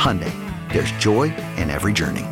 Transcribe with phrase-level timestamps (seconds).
[0.00, 0.32] Hyundai,
[0.72, 1.24] there's joy
[1.58, 2.24] in every journey.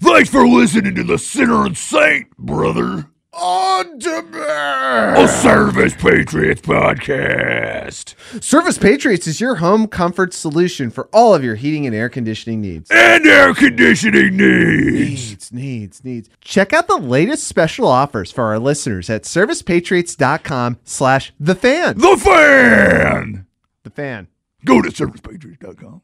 [0.00, 3.06] Thanks for listening to the Sinner and Saint, brother.
[3.32, 5.16] On demand.
[5.18, 8.14] A Service Patriots podcast.
[8.42, 12.60] Service Patriots is your home comfort solution for all of your heating and air conditioning
[12.60, 12.90] needs.
[12.90, 15.52] And air conditioning needs.
[15.52, 16.28] Needs, needs, needs.
[16.40, 21.96] Check out the latest special offers for our listeners at servicepatriots.com slash the fan.
[21.96, 23.46] The fan.
[23.84, 24.26] The fan.
[24.64, 26.02] Go to servicepatriots.com.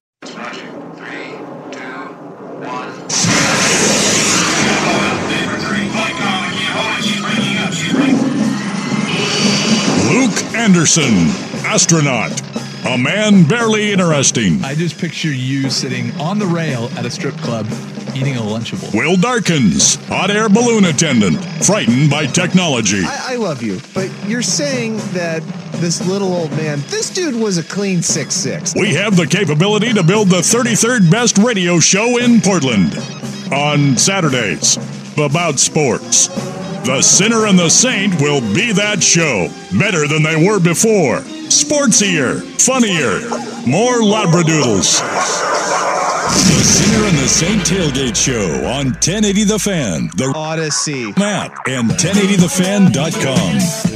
[10.12, 11.12] Luke Anderson,
[11.64, 12.32] astronaut.
[12.86, 14.62] A man barely interesting.
[14.64, 17.66] I just picture you sitting on the rail at a strip club
[18.16, 18.94] eating a Lunchable.
[18.94, 23.02] Will Darkins, hot air balloon attendant, frightened by technology.
[23.04, 25.42] I, I love you, but you're saying that
[25.74, 28.74] this little old man, this dude was a clean six six.
[28.74, 32.96] We have the capability to build the 33rd best radio show in Portland
[33.52, 34.78] on Saturdays
[35.18, 36.28] about sports.
[36.86, 39.48] The Sinner and the Saint will be that show.
[39.78, 41.18] Better than they were before.
[41.50, 43.20] Sportsier, funnier,
[43.68, 45.85] more Labradoodles.
[46.26, 51.12] The Sinner and the Saint Tailgate Show on 1080 The Fan, the Odyssey.
[51.16, 53.50] map, and 1080thefan.com.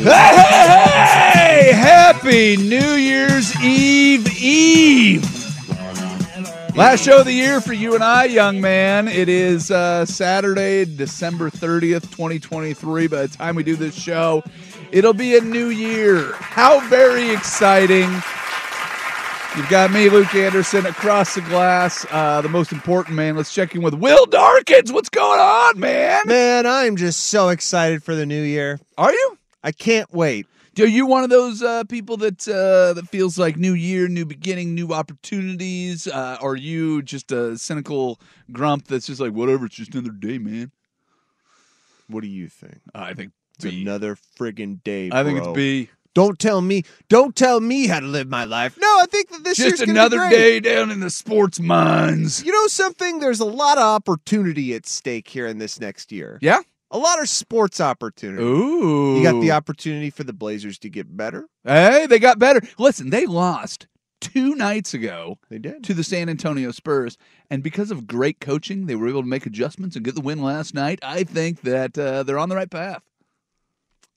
[0.05, 0.93] Hey, hey,
[1.33, 1.73] hey!
[1.73, 5.25] Happy New Year's Eve Eve!
[6.77, 9.09] Last show of the year for you and I, young man.
[9.09, 13.09] It is uh, Saturday, December 30th, 2023.
[13.09, 14.45] By the time we do this show,
[14.93, 16.33] it'll be a new year.
[16.35, 18.09] How very exciting!
[19.57, 22.07] You've got me, Luke Anderson, across the glass.
[22.11, 23.37] Uh, the most important man.
[23.37, 24.93] Let's check in with Will Darkins.
[24.93, 26.23] What's going on, man?
[26.25, 28.79] Man, I'm just so excited for the new year.
[28.97, 29.39] Are you?
[29.65, 30.47] I can't wait.
[30.79, 34.25] Are you one of those uh, people that uh, that feels like new year, new
[34.25, 36.07] beginning, new opportunities?
[36.07, 38.21] Uh, or are you just a cynical
[38.53, 39.67] grump that's just like whatever?
[39.67, 40.71] It's just another day, man.
[42.07, 42.79] What do you think?
[42.95, 43.83] I think It's B.
[43.83, 45.11] another friggin' day.
[45.13, 45.51] I think bro.
[45.51, 45.91] it's B.
[46.15, 46.83] Don't tell me.
[47.09, 48.77] Don't tell me how to live my life.
[48.81, 52.45] No, I think that this year's Just be another day down in the sports mines.
[52.45, 53.21] You know something?
[53.21, 56.39] There's a lot of opportunity at stake here in this next year.
[56.43, 56.61] Yeah.
[56.91, 58.43] A lot of sports opportunity.
[58.43, 59.17] Ooh.
[59.17, 61.47] You got the opportunity for the Blazers to get better.
[61.63, 62.61] Hey, they got better.
[62.79, 63.87] Listen, they lost
[64.21, 65.85] two nights ago They did.
[65.85, 67.17] to the San Antonio Spurs,
[67.49, 70.43] and because of great coaching, they were able to make adjustments and get the win
[70.43, 70.99] last night.
[71.03, 73.03] I think that uh, they're on the right path.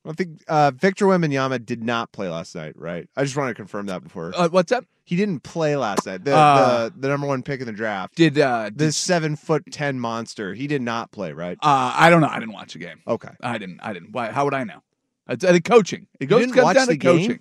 [0.06, 3.08] I think uh, Victor Wembanyama did not play last night, right?
[3.16, 4.86] I just want to confirm that before Uh, what's up?
[5.06, 6.24] he didn't play last night.
[6.25, 9.36] The, Uh, the the number one pick in the draft, Did uh, did this seven
[9.36, 11.58] foot ten monster, he did not play, right?
[11.61, 12.28] Uh, I don't know.
[12.29, 13.02] I didn't watch the game.
[13.08, 13.79] Okay, I didn't.
[13.82, 14.11] I didn't.
[14.11, 14.32] Why?
[14.32, 14.82] How would I know?
[15.28, 16.08] I, I think coaching.
[16.20, 17.20] It goes didn't comes watch down to the game?
[17.20, 17.40] coaching.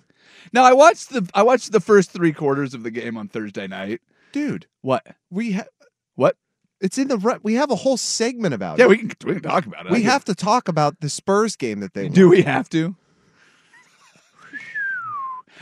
[0.53, 3.67] Now I watched the I watched the first three quarters of the game on Thursday
[3.67, 4.01] night.
[4.31, 5.05] dude, What?
[5.29, 5.65] we ha-
[6.15, 6.35] What?
[6.83, 8.87] It's in the re- we have a whole segment about Yeah, it.
[8.87, 9.91] Yeah, we can we can talk about it.
[9.91, 12.29] we I have to talk about the Spurs game that they Do won.
[12.31, 12.95] we have to?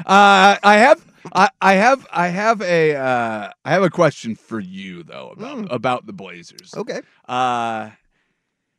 [0.06, 1.06] Uh, I have.
[1.34, 5.58] I, I have I have a uh, I have a question for you though about
[5.60, 5.66] Hmm.
[5.70, 6.74] about the Blazers.
[6.76, 7.92] Okay, Uh,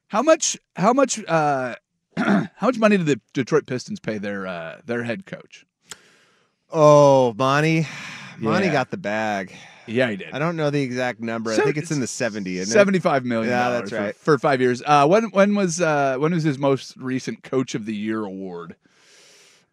[0.09, 1.77] how much how much uh,
[2.17, 5.65] how much money did the Detroit Pistons pay their uh, their head coach?
[6.71, 7.87] oh Monty,
[8.39, 8.73] Monty Yeah.
[8.73, 9.55] got the bag.
[9.87, 10.33] Yeah, he did.
[10.33, 11.53] I don't know the exact number.
[11.53, 12.73] I think it's in the 70, isn't it?
[12.73, 13.51] Seventy-five million.
[13.51, 14.17] Yeah, that's for- right.
[14.17, 14.83] for, five years.
[14.85, 18.77] Uh, when when was uh, when was his most recent Coach of the Year award?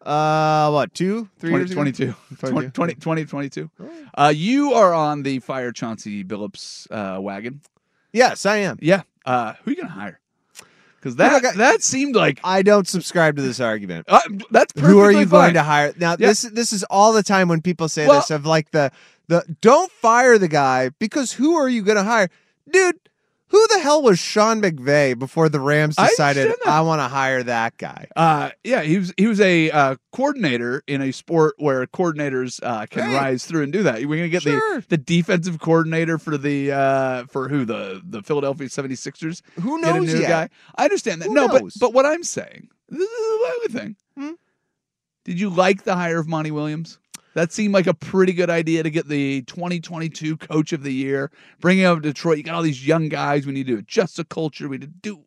[0.02, 1.84] Uh, what, two, three years ago?
[1.84, 2.14] 2022.
[2.50, 3.70] 20, 20, 2022.
[4.16, 7.60] Uh, you are on the fire Chauncey Billups uh, wagon.
[8.12, 8.78] Yes, I am.
[8.80, 9.02] Yeah.
[9.26, 10.18] Uh, who are you gonna hire?
[10.96, 14.06] Because Who do I that got- that seemed like I don't subscribe to this argument.
[14.08, 14.20] uh,
[14.50, 15.92] that's Who are you going to hire?
[15.98, 16.28] Now, Yeah.
[16.28, 18.90] this this is all the time when people say Well- this of like the
[19.30, 22.28] the don't fire the guy because who are you going to hire,
[22.68, 22.96] dude?
[23.48, 26.68] Who the hell was Sean McVay before the Rams decided that.
[26.68, 28.06] I want to hire that guy?
[28.14, 32.86] Uh, yeah, he was he was a uh, coordinator in a sport where coordinators uh,
[32.86, 34.04] can rise through and do that.
[34.04, 34.80] We're gonna get Sure.
[34.80, 39.42] the the defensive coordinator for the uh, for who the the Philadelphia 76ers.
[39.60, 40.28] Who Get a knows new yet?
[40.28, 40.48] guy.
[40.76, 41.26] I understand that.
[41.26, 41.74] Who no, knows?
[41.74, 43.96] but but what I'm saying, this is the other thing.
[44.16, 44.32] Hmm?
[45.24, 46.99] Did you like the hire of Monty Williams?
[47.34, 51.30] That seemed like a pretty good idea to get the 2022 Coach of the Year,
[51.60, 52.38] bringing up Detroit.
[52.38, 53.46] You got all these young guys.
[53.46, 54.68] We need to adjust the culture.
[54.68, 55.24] We need to do.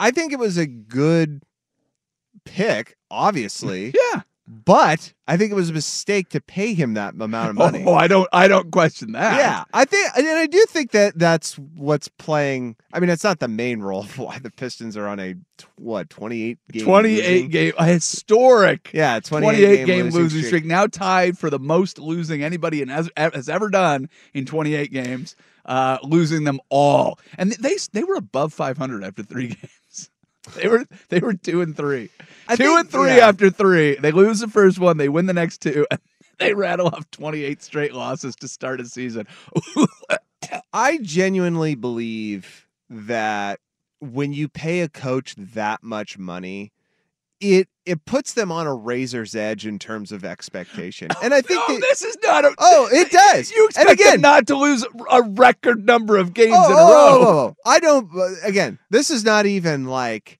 [0.00, 1.42] I think it was a good
[2.44, 4.22] pick, obviously, Yeah.
[4.50, 7.84] But I think it was a mistake to pay him that amount of money.
[7.86, 8.26] Oh, I don't.
[8.32, 9.36] I don't question that.
[9.36, 12.76] Yeah, I think, and I do think that that's what's playing.
[12.94, 15.34] I mean, it's not the main role of why the Pistons are on a
[15.76, 20.64] what twenty eight game 28 game, a historic yeah 28, 28 game, losing, losing streak.
[20.64, 25.36] now tied for the most losing anybody in, has, has ever done in 28 games,
[25.66, 27.18] uh, losing them all.
[27.36, 29.72] And they they were above 500 after three games.
[30.54, 32.10] They were they were two and three,
[32.48, 33.28] I two think- and three yeah.
[33.28, 33.96] after three.
[33.96, 36.00] They lose the first one, they win the next two, and
[36.38, 39.26] they rattle off 28 straight losses to start a season.
[40.72, 43.60] I genuinely believe that
[44.00, 46.72] when you pay a coach that much money,
[47.40, 51.08] it it puts them on a razor's edge in terms of expectation.
[51.22, 52.54] And I think no, that, this is not a.
[52.58, 53.50] Oh, it does.
[53.50, 56.72] You And expect them again- not to lose a record number of games oh, in
[56.72, 57.28] a oh, row.
[57.28, 58.08] oh, oh, I don't.
[58.16, 60.37] uh, Again, this is not even like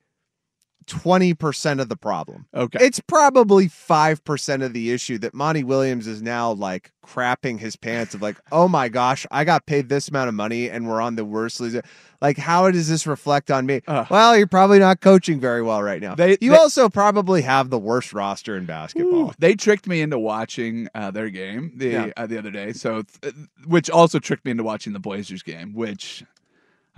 [0.88, 2.46] twenty percent of the problem.
[2.55, 2.79] Okay.
[2.85, 7.76] It's probably five percent of the issue that Monty Williams is now like crapping his
[7.76, 11.00] pants of like, oh my gosh, I got paid this amount of money and we're
[11.00, 11.82] on the worst loser.
[12.20, 13.81] Like, how does this reflect on me?
[13.87, 14.05] Uh.
[14.11, 16.14] well, you're probably not coaching very well right now.
[16.17, 19.29] They- you they- also probably have the worst roster in basketball.
[19.29, 22.11] Ooh, they tricked me into watching uh, their game the Yeah.
[22.17, 22.73] uh, the other day.
[22.73, 23.34] So, th-
[23.67, 26.25] which also tricked me into watching the Blazers game, which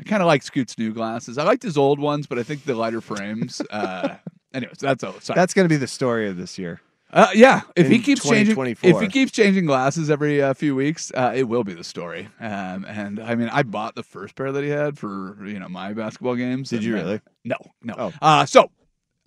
[0.00, 1.36] I kind of like Scoot's new glasses.
[1.36, 3.62] I liked his old ones, but I think the lighter frames.
[3.70, 4.16] Uh,
[4.52, 5.18] anyways, that's all.
[5.20, 5.36] Sorry.
[5.36, 6.80] That's going to be the story of this year.
[7.12, 11.12] Uh, yeah, if he keeps changing, if he keeps changing glasses every uh, few weeks,
[11.14, 12.28] uh, it will be the story.
[12.40, 15.68] Um, and I mean, I bought the first pair that he had for you know
[15.68, 16.70] my basketball games.
[16.70, 17.20] Did and you then- really?
[17.44, 17.94] No, no.
[17.96, 18.12] Oh.
[18.20, 18.70] Uh, so,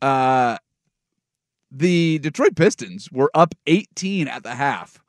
[0.02, 0.58] uh,
[1.72, 5.02] the Detroit Pistons were up 18 at the half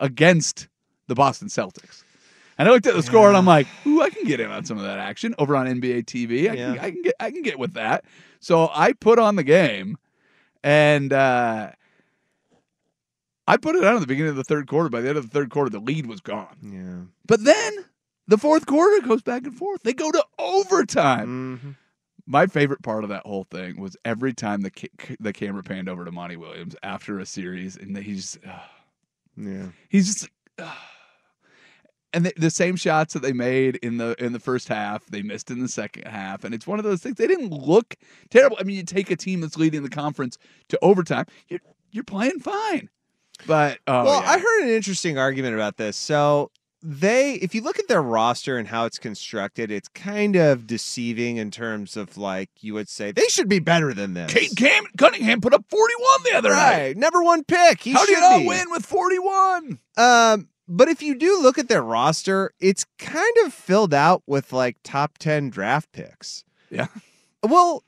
[0.00, 0.68] against
[1.08, 2.04] the Boston Celtics.
[2.58, 4.64] And I looked at the score and I'm like, "Ooh, I can get in on
[4.64, 6.50] some of that action over on NBA TV.
[6.50, 8.04] I can, I can get, I can get with that."
[8.40, 9.96] So I put on the game,
[10.64, 11.70] and uh,
[13.46, 14.88] I put it on at the beginning of the third quarter.
[14.88, 16.56] By the end of the third quarter, the lead was gone.
[16.62, 17.06] Yeah.
[17.26, 17.72] But then
[18.26, 19.82] the fourth quarter goes back and forth.
[19.84, 21.60] They go to overtime.
[21.62, 21.76] Mhm.
[22.26, 25.88] My favorite part of that whole thing was every time the ca- the camera panned
[25.88, 28.58] over to Monty Williams after a series, and he's uh,
[29.36, 29.68] Yeah.
[29.88, 30.30] he's just.
[30.58, 30.74] Uh,
[32.18, 35.22] and the, the same shots that they made in the in the first half, they
[35.22, 37.16] missed in the second half, and it's one of those things.
[37.16, 37.94] They didn't look
[38.28, 38.56] terrible.
[38.60, 40.36] I mean, you take a team that's leading the conference
[40.68, 41.60] to overtime, you're
[41.92, 42.88] you're playing fine.
[43.46, 44.30] But oh, well, yeah.
[44.30, 45.96] I heard an interesting argument about this.
[45.96, 46.50] So
[46.82, 51.36] they, if you look at their roster and how it's constructed, it's kind of deceiving
[51.36, 54.32] in terms of like you would say they should be better than this.
[54.32, 56.78] Cade Cam- Cunningham put up 41 the other night.
[56.78, 57.80] right, number one pick.
[57.80, 58.46] He How do you not be.
[58.48, 59.78] win with 41?
[59.96, 64.52] Um, but if you do look at their roster, it's kind of filled out with
[64.52, 66.44] like top 10 draft picks.
[66.70, 66.88] Yeah.
[67.42, 67.84] Well,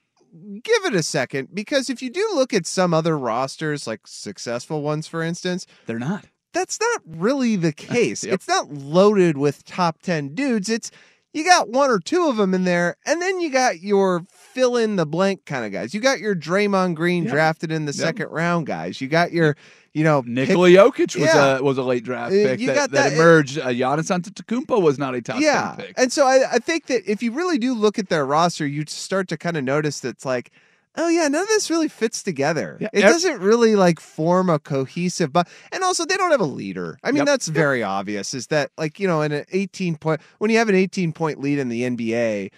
[0.62, 4.82] give it a second because if you do look at some other rosters, like successful
[4.82, 6.25] ones, for instance, They're not.
[6.52, 8.25] that's not really the case.
[8.25, 8.34] Yep.
[8.34, 10.68] It's not loaded with top 10 dudes.
[10.68, 10.90] It's
[11.32, 14.76] you got one or two of them in there, and then you got your fill
[14.76, 15.94] in the blank kind of guys.
[15.94, 17.32] You got your Draymond Green Yep.
[17.32, 18.00] drafted in the Yep.
[18.04, 19.00] second round guys.
[19.00, 19.56] You got your,
[19.94, 21.59] you know, pick- Nikola Jokic was Yeah.
[21.59, 23.59] a was a late draft Uh, pick that, that that- emerged.
[23.59, 25.75] Uh, Giannis Antetokounmpo was not a top yeah.
[25.76, 25.94] 10 pick.
[25.99, 28.85] And so I, I think that if you really do look at their roster, you
[28.87, 30.50] start to kind of notice that it's like,
[30.97, 32.76] oh yeah, none of this really fits together.
[32.80, 36.44] Yeah, it doesn't really like form a cohesive but and also they don't have a
[36.44, 36.99] leader.
[37.04, 37.26] I mean, Yep.
[37.26, 40.68] that's very obvious, is that like, you know, in an 18 point when you have
[40.68, 42.50] an 18 point lead in the NBA,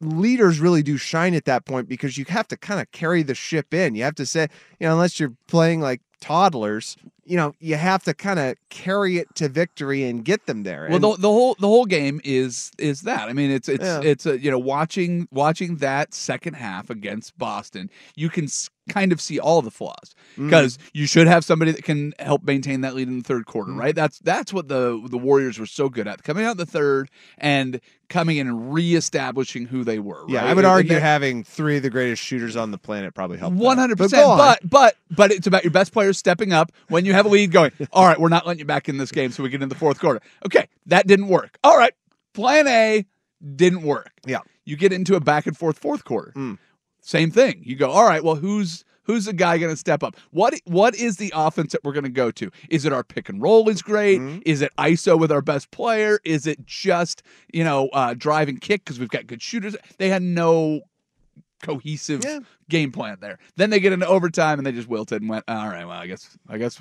[0.00, 3.34] leaders really do shine at that point because you have to kind of carry the
[3.34, 3.94] ship in.
[3.94, 8.02] You have to say, you know, unless you're playing like toddlers, you know, you have
[8.04, 10.86] to kind of carry it to victory and get them there.
[10.90, 13.28] Well, And- the, the whole the whole game is is that.
[13.28, 14.00] I mean, it's it's Yeah.
[14.02, 18.48] it's a, you know watching watching that second half against Boston, you can
[18.90, 20.46] kind of see all the flaws Mm.
[20.50, 23.72] because you should have somebody that can help maintain that lead in the third quarter,
[23.72, 23.78] Mm.
[23.78, 23.94] right?
[23.94, 27.08] That's that's what the the Warriors were so good at coming out in the third
[27.38, 30.24] and coming in and reestablishing who they were.
[30.28, 30.50] yeah, right?
[30.50, 33.56] I would argue having three of the greatest shooters on the planet probably helped.
[33.56, 34.22] One hundred percent.
[34.26, 37.52] But but but it's about your best players stepping up when you have a lead.
[37.52, 39.74] Going, all right, we're not letting you back in this game, so we get into
[39.74, 40.20] the fourth quarter.
[40.44, 41.58] Okay, that didn't work.
[41.64, 41.94] All right,
[42.34, 43.06] Plan A
[43.56, 44.12] didn't work.
[44.26, 44.40] Yeah.
[44.64, 46.32] You get into a back and forth fourth quarter.
[46.34, 46.58] Mm.
[47.00, 47.60] Same thing.
[47.62, 48.24] You go, all right.
[48.24, 50.16] Well, who's who's the guy going to step up?
[50.30, 52.50] What what is the offense that we're going to go to?
[52.70, 54.20] Is it our pick and roll is great?
[54.20, 54.40] Mm-hmm.
[54.46, 56.18] Is it ISO with our best player?
[56.24, 59.76] Is it just you know uh, drive and kick because we've got good shooters?
[59.98, 60.80] They had no
[61.64, 62.40] cohesive Yeah.
[62.68, 63.38] game plan there.
[63.56, 66.06] Then they get into overtime and they just wilted and went, all right, well, I
[66.06, 66.80] guess I guess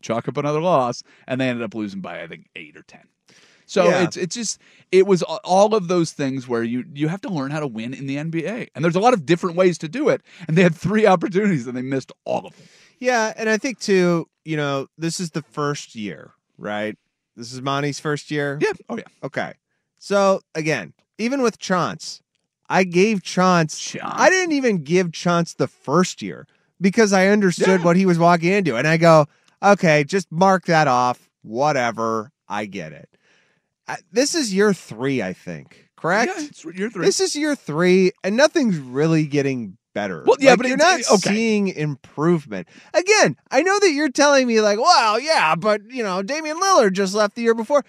[0.00, 3.02] chalk up another loss, and they ended up losing by I think eight or ten.
[3.66, 4.02] So Yeah.
[4.04, 4.60] it's it's just
[4.90, 7.94] it was all of those things where you you have to learn how to win
[7.94, 10.20] in the NBA, and there's a lot of different ways to do it.
[10.48, 12.66] And they had three opportunities and they missed all of them.
[12.98, 16.96] Yeah, and I think too, you know, this is the first year, right?
[17.36, 18.58] This is Monty's first year.
[18.60, 18.72] Yeah.
[18.88, 19.04] Oh yeah.
[19.24, 19.54] Okay.
[19.98, 22.20] So again, even with Chance,
[22.72, 23.78] I gave Chance.
[23.78, 24.14] Chance.
[24.16, 26.46] I didn't even give Chance the first year
[26.80, 27.84] because I understood Yeah.
[27.84, 29.26] what he was walking into, and I go,
[29.62, 31.28] okay, just mark that off.
[31.42, 33.08] Whatever, I get it.
[33.86, 35.88] Uh, this is year three, I think.
[35.96, 36.32] Correct.
[36.36, 37.04] Yeah, it's year three.
[37.04, 40.24] This is year three, and nothing's really getting better.
[40.26, 41.30] Well, yeah, Like, but you're not okay.
[41.34, 42.68] seeing improvement.
[42.94, 46.94] Again, I know that you're telling me like, "Well, yeah, but you know, Damian Lillard
[46.94, 47.84] just left the year before."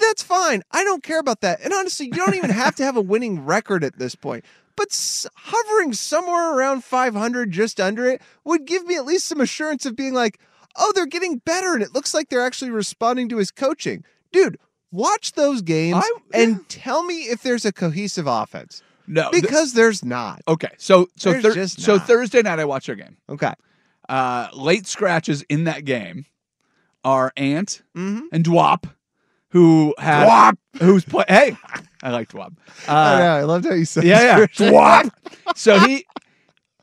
[0.00, 0.62] That's fine.
[0.70, 1.60] I don't care about that.
[1.62, 4.44] And honestly, you don't even have to have a winning record at this point.
[4.76, 9.40] But s- hovering somewhere around 500, just under it, would give me at least some
[9.40, 10.38] assurance of being like,
[10.76, 14.58] "Oh, they're getting better," and it looks like they're actually responding to his coaching, dude.
[14.92, 19.72] Watch those games I- and tell me if there's a cohesive offense no, th- because
[19.72, 20.42] there's not.
[20.46, 20.70] okay.
[20.78, 21.98] So so just so.
[21.98, 23.16] Thursday night I watch their game.
[23.30, 23.52] Okay.
[24.08, 26.26] Uh, late scratches in that game
[27.04, 28.26] are Ant Mm-hmm.
[28.32, 28.84] and Duop,
[29.50, 31.24] who had who's play.
[31.28, 31.56] Hey,
[32.02, 32.56] I like Duop.
[32.86, 33.32] Uh, I know.
[33.32, 35.02] I loved how you said yeah, yeah.
[35.56, 36.04] So he,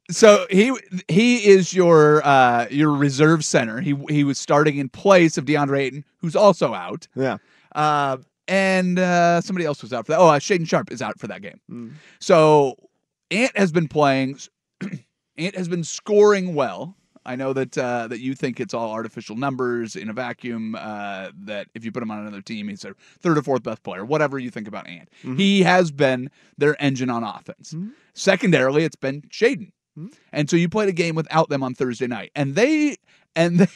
[0.09, 0.73] so he
[1.07, 3.81] he is your uh your reserve center.
[3.81, 7.07] He he was starting in place of DeAndre Ayton, who's also out.
[7.15, 7.37] Yeah.
[7.75, 8.17] Uh,
[8.47, 10.19] and uh, somebody else was out for that.
[10.19, 11.59] Oh, uh, Shaedon Sharpe is out for that game.
[11.71, 11.93] Mm.
[12.19, 12.75] So
[13.31, 14.37] Ant has been playing.
[15.37, 16.95] Ant has been scoring well.
[17.25, 20.75] I know that uh, that you think it's all artificial numbers in a vacuum.
[20.75, 23.83] Uh, that if you put him on another team, he's their third or fourth best
[23.83, 24.03] player.
[24.03, 27.73] Whatever you think about Ant, he has been their engine on offense.
[28.13, 29.71] Secondarily, it's been Shaedon,
[30.31, 32.97] and so you played a game without them on Thursday night, and they
[33.35, 33.67] and they,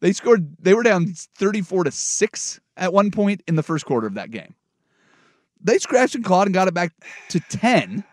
[0.00, 0.56] they scored.
[0.58, 4.14] They were down thirty four to six at one point in the first quarter of
[4.14, 4.54] that game.
[5.62, 6.92] They scratched and clawed and got it back
[7.30, 8.04] to ten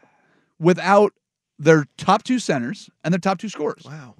[0.60, 1.13] without
[1.60, 3.84] their top two centers and their top two scorers.
[3.86, 4.15] Wow.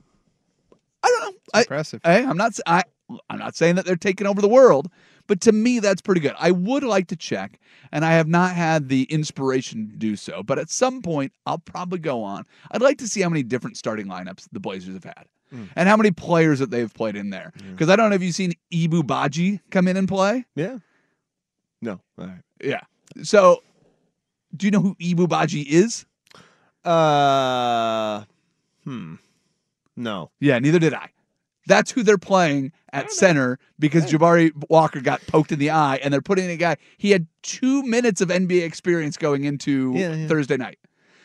[1.04, 1.40] I don't know.
[1.54, 2.02] I, Impressive.
[2.04, 2.58] Hey, I'm not.
[2.66, 2.84] I
[3.30, 4.90] I'm not saying that they're taking over the world,
[5.28, 6.34] but to me, that's pretty good.
[6.40, 7.60] I would like to check,
[7.92, 10.42] and I have not had the inspiration to do so.
[10.44, 12.46] But at some point, I'll probably go on.
[12.72, 15.26] I'd like to see how many different starting lineups the Blazers have had,
[15.76, 17.52] and how many players that they've played in there.
[17.72, 20.46] Because I don't know if you've seen Ibou Badji come in and play.
[20.56, 20.78] Yeah.
[21.82, 22.00] No.
[22.18, 22.42] All right.
[22.64, 22.82] Yeah.
[23.22, 23.62] So,
[24.56, 26.06] do you know who Ibou Badji is?
[26.86, 28.24] Uh.
[28.86, 29.16] Hmm.
[29.96, 30.32] No.
[30.40, 31.10] Yeah, neither did I.
[31.66, 36.14] That's who they're playing at center because Jabari Walker got poked in the eye, and
[36.14, 36.76] they're putting in a guy.
[36.98, 40.28] He had two minutes of NBA experience going into Yeah, yeah.
[40.28, 40.78] Thursday night,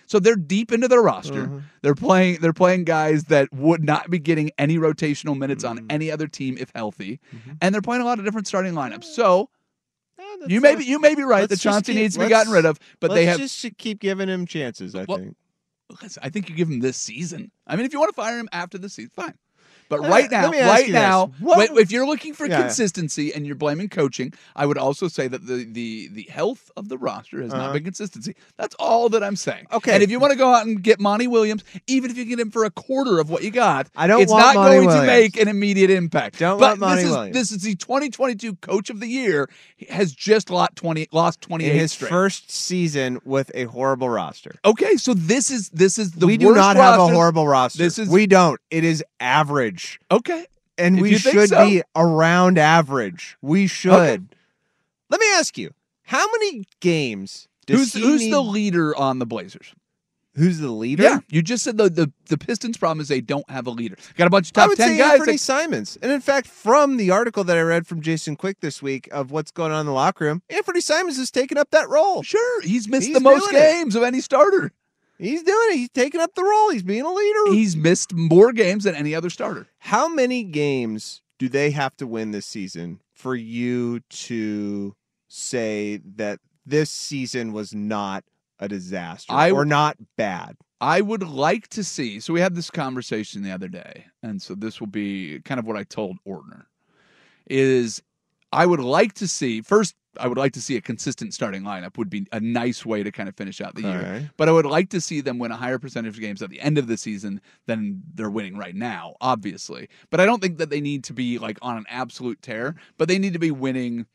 [0.07, 1.43] so they're deep into their roster.
[1.47, 1.59] Uh-huh.
[1.83, 2.39] They're playing.
[2.41, 5.79] They're playing guys that would not be getting any rotational minutes Mm-hmm.
[5.79, 7.19] on any other team if healthy,
[7.61, 9.05] and they're playing a lot of different starting lineups.
[9.05, 9.51] So
[10.19, 12.15] No, you may not- be you may be right let's that just Chauncey keep- needs
[12.15, 13.39] to be gotten rid of, but they have.
[13.39, 14.95] just keep giving him chances.
[14.95, 15.37] I Well, think.
[16.23, 17.50] I think you give him this season.
[17.66, 19.35] I mean, if you want to fire him after the season, fine.
[19.88, 22.62] But right now, right now, What- if you're looking for Yeah, yeah.
[22.62, 26.88] consistency and you're blaming coaching, I would also say that the the the health of
[26.88, 27.62] the roster has Uh-huh.
[27.68, 28.35] not been consistency.
[28.57, 29.66] That's all that I'm saying.
[29.73, 29.92] Okay.
[29.95, 32.38] And if you want to go out and get Monty Williams, even if you get
[32.38, 35.02] him for a quarter of what you got, I don't it's not Monty going Williams.
[35.02, 36.38] to make an immediate impact.
[36.38, 37.35] Don't but Monty this is Williams.
[37.37, 39.49] this is the 2022 Coach of the Year.
[39.76, 42.09] He has just lost 20 lost 28 In his straight.
[42.11, 44.54] first season with a horrible roster.
[44.64, 47.78] okay, so this is this is the we do not have a horrible roster.
[47.78, 48.61] This is- we don't.
[48.71, 49.77] It is average.
[50.11, 50.47] Okay.
[50.76, 51.66] and If we should so.
[51.68, 53.37] be around average.
[53.42, 54.35] We should.
[55.11, 59.26] Let me ask you: How many games does Who's who's need- the leader on the
[59.26, 59.75] Blazers?
[60.35, 61.02] Who's the leader?
[61.02, 63.97] Yeah, you just said the, the the Pistons' problem is they don't have a leader.
[64.16, 65.18] Got a bunch of top ten guys.
[65.18, 65.99] Anfernee like- Simons.
[66.00, 69.32] And in fact, from the article that I read from Jason Quick this week of
[69.32, 72.23] what's going on in the locker room, Anfernee Simons has taken up that role.
[72.23, 73.66] sure, he's missed He's the most doing it.
[73.66, 74.70] games of any starter.
[75.19, 75.77] He's doing it.
[75.77, 76.71] He's taking up the role.
[76.71, 77.53] He's being a leader.
[77.53, 79.67] He's missed more games than any other starter.
[79.79, 84.95] How many games do they have to win this season for you to
[85.29, 88.25] say that this season was not
[88.59, 90.57] a disaster I- or not bad?
[90.81, 92.21] I would like to see.
[92.21, 95.67] So we had this conversation the other day, and so this will be kind of
[95.67, 96.67] what I told Ortner.
[97.51, 98.01] Is
[98.53, 99.97] I would like to see first.
[100.19, 101.97] I would like to see a consistent starting lineup.
[101.99, 103.99] Would be a nice way to kind of finish out the year.
[103.99, 104.31] Okay.
[104.37, 106.61] But I would like to see them win a higher percentage of games at the
[106.61, 109.17] end of the season than they're winning right now.
[109.21, 112.75] Obviously, but I don't think that they need to be like on an absolute tear.
[112.97, 114.07] But they need to be winning.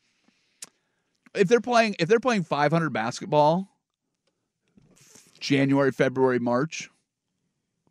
[1.35, 3.67] If they're playing, if they're playing 500 basketball,
[5.39, 6.89] January, February, March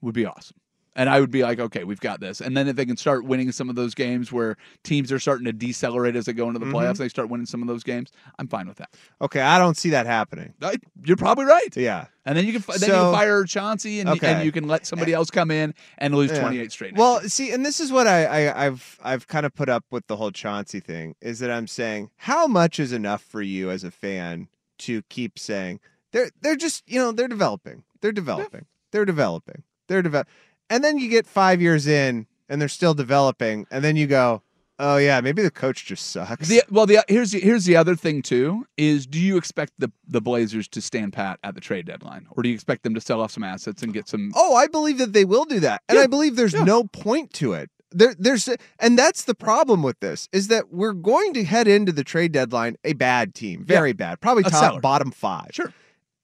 [0.01, 0.57] would be awesome.
[0.95, 2.43] And I would be like, okay, we've got this.
[2.43, 5.47] And then if they can start winning some of those games where teams are starting
[5.47, 6.73] to decelerate as they go into the Mhm.
[6.73, 8.11] playoffs, they start winning some of those games.
[8.39, 8.91] I'm fine with that.
[9.21, 10.53] Okay, I don't see that happening.
[10.61, 11.75] I- You're probably right.
[11.77, 12.07] Yeah.
[12.27, 14.33] And then you can fi- then you can fire Chauncey and, Okay.
[14.35, 16.41] and you can let somebody else come in and lose Yeah.
[16.41, 16.95] 28 straight.
[16.95, 20.07] Well, see, and this is what I, I I've I've kind of put up with
[20.09, 23.83] the whole Chauncey thing is that I'm saying how much is enough for you as
[23.83, 24.49] a fan
[24.81, 25.81] to keep saying
[26.13, 30.29] they're they're just you know they're developing they're developing they're developing they're develop
[30.73, 34.43] and then you get five years in and they're still developing and then you go
[34.79, 37.95] oh yeah maybe the coach just sucks The, well, the here's the, here's the other
[37.95, 41.87] thing too is do you expect the the Blazers to stand pat at the trade
[41.87, 44.33] deadline, or do you expect them to sell off some assets and get some?
[44.35, 45.83] Oh, I believe that they will do that.
[45.89, 46.05] And Yeah.
[46.05, 47.71] I believe there's no point to it.
[47.95, 48.49] There there's
[48.79, 52.33] and that's the problem with this is that we're going to head into the trade
[52.33, 53.65] deadline a bad team.
[53.65, 54.21] Very bad.
[54.23, 54.81] Probably A top seller.
[54.81, 55.49] bottom 5.
[55.53, 55.73] Sure.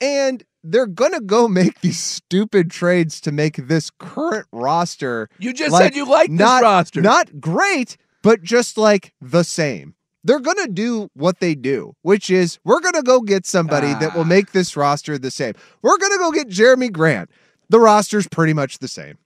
[0.01, 5.53] And they're going to go make these stupid trades to make this current roster You
[5.53, 7.01] just said you like this not, roster.
[7.01, 9.95] Not great, but just like the same.
[10.25, 13.95] They're going to do what they do, which is we're going to go get somebody
[13.95, 14.25] that will Ah.
[14.25, 15.55] make this roster the same.
[15.81, 17.31] We're going to go get Jerami Grant.
[17.71, 19.19] The roster's pretty much the same.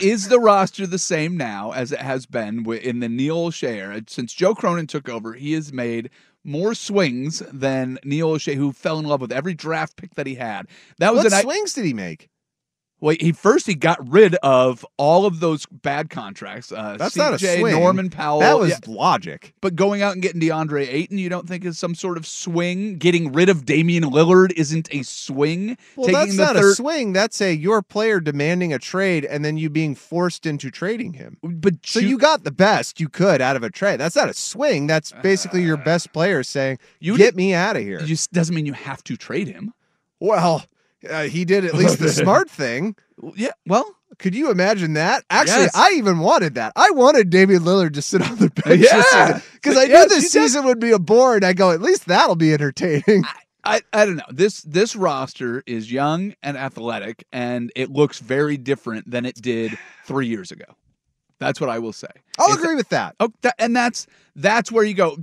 [0.00, 4.00] Is the roster the same now as it has been in the Neil Olshey era?
[4.06, 6.08] Since Joe Cronin took over, he has made
[6.44, 10.36] more swings than Neil Olshey, who fell in love with every draft pick that he
[10.36, 10.66] had.
[10.98, 12.28] That was What swings did he make?
[13.00, 16.70] Well, he first he got rid of all of those bad contracts.
[16.70, 17.74] Uh, That's CJ, not a swing.
[17.74, 18.40] Norman Powell.
[18.40, 18.78] That was yeah.
[18.86, 19.54] logic.
[19.60, 22.98] But going out and getting DeAndre Ayton, you don't think is some sort of swing?
[22.98, 25.78] Getting rid of Damian Lillard isn't a swing.
[25.96, 27.12] Well, Taking that's not a swing.
[27.12, 31.38] That's a your player demanding a trade and then you being forced into trading him.
[31.42, 33.98] But So you got the best you could out of a trade.
[33.98, 34.86] That's not a swing.
[34.86, 38.32] That's basically your best player saying, You "Get did- me out of here." It just
[38.32, 39.72] doesn't mean you have to trade him.
[40.20, 40.64] Well,
[41.08, 42.96] uh, he did at least the smart thing.
[43.36, 43.50] Yeah.
[43.66, 45.24] Well, Could you imagine that?
[45.30, 45.76] Actually, Yes.
[45.76, 46.72] I even wanted that.
[46.76, 49.40] I wanted Damian Lillard to sit on the bench Yeah.
[49.54, 50.48] because I knew this you did.
[50.48, 53.24] season would be a bore, and I go, at least that'll be entertaining.
[53.62, 54.24] I, I don't know.
[54.30, 59.78] This this roster is young and athletic, and it looks very different than it did
[60.06, 60.64] three years ago.
[61.38, 62.08] That's what I will say.
[62.38, 63.16] I'll It's- agree with that.
[63.20, 65.18] Oh, that, and that's that's where you go.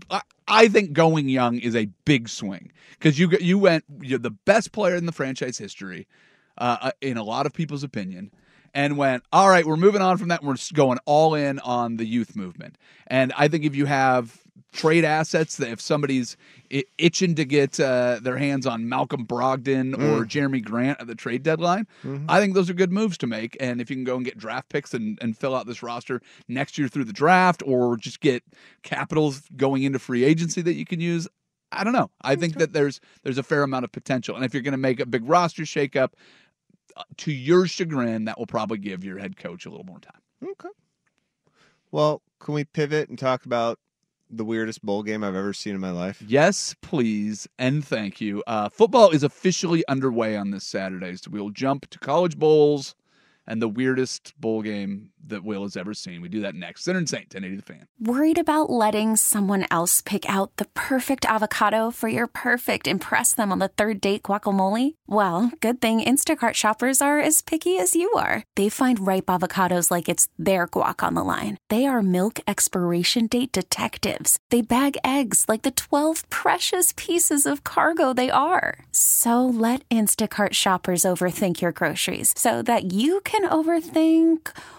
[0.47, 4.71] I, think going young is a big swing because you you went you're the best
[4.71, 6.07] player in the franchise history,
[6.57, 8.31] uh, uh, in a lot of people's opinion,
[8.73, 9.65] and went all right.
[9.65, 10.43] We're moving on from that.
[10.43, 12.77] We're going all in on the youth movement.
[13.07, 14.41] And I think if you have
[14.73, 16.35] trade assets that if somebody's
[16.97, 20.27] itching to get uh, their hands on Malcolm Brogdon or Mm.
[20.27, 22.25] Jerami Grant at the trade deadline, Mhm.
[22.27, 23.55] I think those are good moves to make.
[23.59, 26.21] And if you can go and get draft picks and, and fill out this roster
[26.47, 28.43] next year through the draft or just get
[28.83, 31.27] capitals going into free agency that you can use,
[31.71, 32.11] I don't know.
[32.21, 34.35] I think that there's there's a fair amount of potential.
[34.35, 36.09] And if you're going to make a big roster shakeup,
[36.95, 40.21] uh, to your chagrin, that will probably give your head coach a little more time.
[40.43, 40.69] Okay.
[41.91, 43.79] Well, can we pivot and talk about
[44.29, 46.21] the weirdest bowl game I've ever seen in my life?
[46.25, 48.43] Yes, please, and thank you.
[48.47, 52.95] Uh, football is officially underway on this Saturday, so we'll jump to college bowls
[53.47, 56.21] and the weirdest bowl game that Will has ever seen.
[56.21, 56.83] We do that next.
[56.83, 57.87] Sinner and Saint, 1080 the fan.
[57.99, 63.51] Worried about letting someone else pick out the perfect avocado for your perfect impress them
[63.51, 64.95] on the third date guacamole?
[65.07, 68.43] Well, good thing Instacart shoppers are as picky as you are.
[68.55, 71.57] They find ripe avocados like it's their guac on the line.
[71.69, 74.37] They are milk expiration date detectives.
[74.51, 78.79] They bag eggs like the 12 precious pieces of cargo they are.
[78.91, 84.51] So let Instacart shoppers overthink your groceries so that you can overthink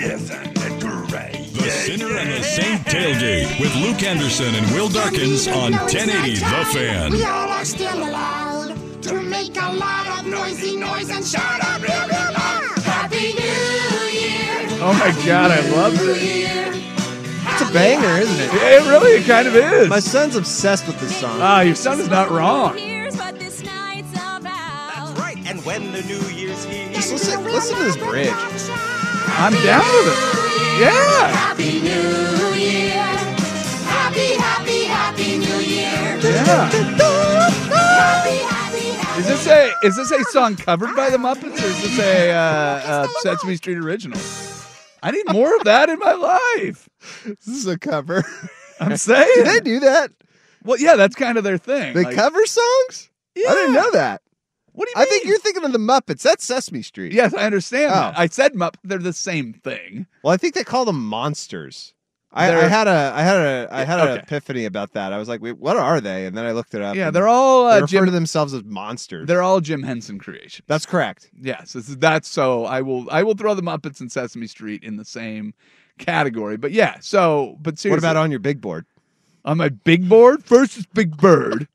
[0.00, 1.52] Isn't it great?
[1.54, 6.64] The Sinner and the Saint Tailgate with Luke Anderson and Will Darkins on 1080 The
[6.72, 7.10] Fan.
[7.12, 11.82] We all are still allowed to make a lot of noisy noise and shout out
[11.82, 12.78] real, real loud.
[12.84, 14.68] Happy New Year.
[14.80, 16.76] Oh my God, I love this.
[17.60, 18.50] It's a banger, isn't it?
[18.54, 19.88] It really it kind of is.
[19.88, 21.40] My son's obsessed with this song.
[21.40, 22.78] Ah, your son is not wrong.
[25.48, 28.28] And when the New Year's here, Just listen, listen to this bridge.
[29.40, 30.18] I'm down with it.
[30.80, 31.28] Yeah.
[31.28, 33.04] Happy New Year.
[33.86, 36.18] Happy, happy, happy New Year.
[36.22, 36.68] Yeah.
[36.68, 39.20] Happy, happy, happy.
[39.20, 42.30] Is this a is this a song covered by the Muppets or is this a
[42.30, 44.20] uh, uh, Sesame Street original?
[45.02, 46.88] I need more of that in my life.
[47.24, 48.24] This is a cover.
[48.80, 49.30] I'm saying.
[49.36, 50.10] Do they do that?
[50.64, 51.94] Well, yeah, that's kind of their thing.
[51.94, 53.08] They Like, cover songs?
[53.36, 53.50] Yeah.
[53.50, 54.22] I didn't know that.
[54.78, 56.22] What do you I think you're thinking of the Muppets.
[56.22, 57.12] That's Sesame Street.
[57.12, 57.94] Yes, I understand Oh.
[57.96, 58.18] that.
[58.18, 58.76] I said Mupp.
[58.84, 60.06] They're the same thing.
[60.22, 61.94] Well, I think they call them monsters.
[62.30, 65.12] I, I had a I had a I had an epiphany about that.
[65.14, 66.26] I was like, wait, what are they?
[66.26, 66.94] And then I looked it up.
[66.94, 68.04] Yeah, they're all they uh, refer Jim.
[68.04, 69.26] to themselves as monsters.
[69.26, 70.64] They're all Jim Henson creations.
[70.68, 71.30] That's correct.
[71.40, 72.66] Yes, that's so.
[72.66, 75.54] I will I will throw the Muppets and Sesame Street in the same
[75.98, 76.58] category.
[76.58, 78.84] But yeah, so but seriously, What about on your big board?
[79.44, 80.44] on my big board?
[80.44, 81.66] First is Big Bird.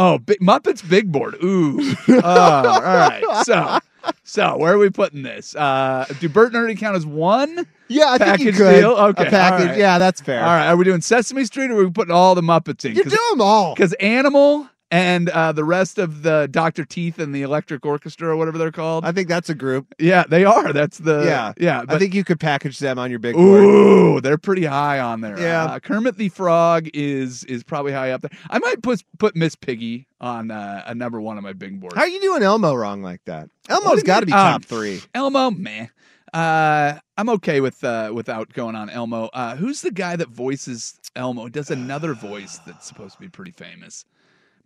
[0.00, 1.36] Oh, big, Muppets big board.
[1.42, 1.94] Ooh.
[2.08, 3.24] Oh, all right.
[3.44, 3.78] So,
[4.22, 5.56] so where are we putting this?
[5.56, 7.66] Uh, do Bert and Ernie count as one?
[7.88, 8.80] Yeah, I think you package could.
[8.80, 8.90] deal?
[8.92, 9.68] Okay, all package.
[9.70, 9.78] right.
[9.78, 10.40] Yeah, that's fair.
[10.40, 10.68] All right.
[10.68, 12.94] Are we doing Sesame Street or are we putting all the Muppets in?
[12.94, 13.74] You do them all.
[13.74, 16.84] Because Animal and uh, the rest of the Dr.
[16.84, 19.04] Teeth and the Electric Orchestra or whatever they're called.
[19.04, 19.94] I think that's a group.
[19.98, 20.72] yeah, they are.
[20.72, 21.84] That's the yeah, yeah.
[21.88, 23.62] I think you could package them on your big board.
[23.62, 25.38] Ooh, they're pretty high on there.
[25.38, 25.64] Yeah.
[25.64, 28.30] Uh, Kermit the Frog is is probably high up there.
[28.50, 31.92] I might put put Miss Piggy on uh, a number one on my big board.
[31.94, 33.50] How are you doing Elmo wrong like that?
[33.68, 35.00] Elmo's got to be top Um, three.
[35.14, 35.86] Elmo, meh.
[36.34, 39.26] Uh, I'm okay with uh, without going on Elmo.
[39.32, 41.48] Uh, who's the guy that voices Elmo?
[41.48, 44.04] Does another voice that's supposed to be pretty famous,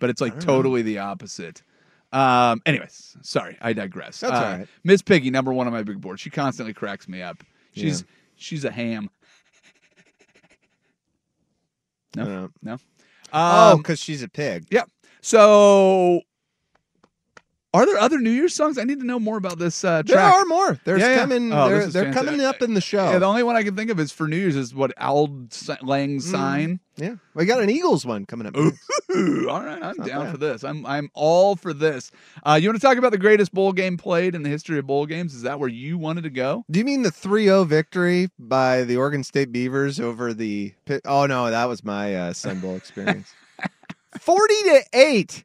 [0.02, 1.62] but it's like totally the opposite.
[2.12, 4.18] Um, anyways, sorry, I digress.
[4.18, 4.68] That's uh, all right.
[4.82, 6.18] Miss Piggy, number one on my big board.
[6.18, 7.44] She constantly cracks me up.
[7.72, 9.08] She's she's a ham.
[12.16, 12.76] No, Uh, no.
[13.32, 14.66] oh, Um, because she's a pig.
[14.72, 14.82] yeah.
[15.20, 16.22] So,
[17.74, 18.76] are there other New Year's songs?
[18.78, 20.78] I need to know more about this uh, There are more.
[20.85, 21.16] There's Yeah, yeah.
[21.18, 21.52] coming.
[21.52, 22.28] Oh, they're they're fantastic.
[22.30, 23.11] coming up in the show.
[23.11, 25.52] Yeah, the only one I can think of is for New Year's is what Auld
[25.52, 26.80] Si- Lang's sign.
[26.96, 28.56] yeah, we got an Eagles one coming up.
[28.58, 28.72] Ooh,
[29.48, 30.30] all right, I'm down bad.
[30.32, 30.64] for this.
[30.64, 32.11] I'm I'm all for this.
[32.44, 34.87] Uh, you want to talk about the greatest bowl game played in the history of
[34.87, 35.35] bowl games?
[35.35, 36.64] Is that where you wanted to go?
[36.70, 40.74] Do you mean the 3-0 victory by the Oregon State Beavers over the?
[40.85, 43.32] Pitt- Oh no, that was my uh, Sun Bowl experience.
[44.20, 45.44] Forty to eight.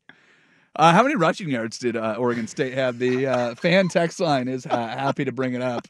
[0.78, 3.00] Uh, how many rushing yards did uh, Oregon State have?
[3.00, 5.88] The uh, fan text line is uh, happy to bring it up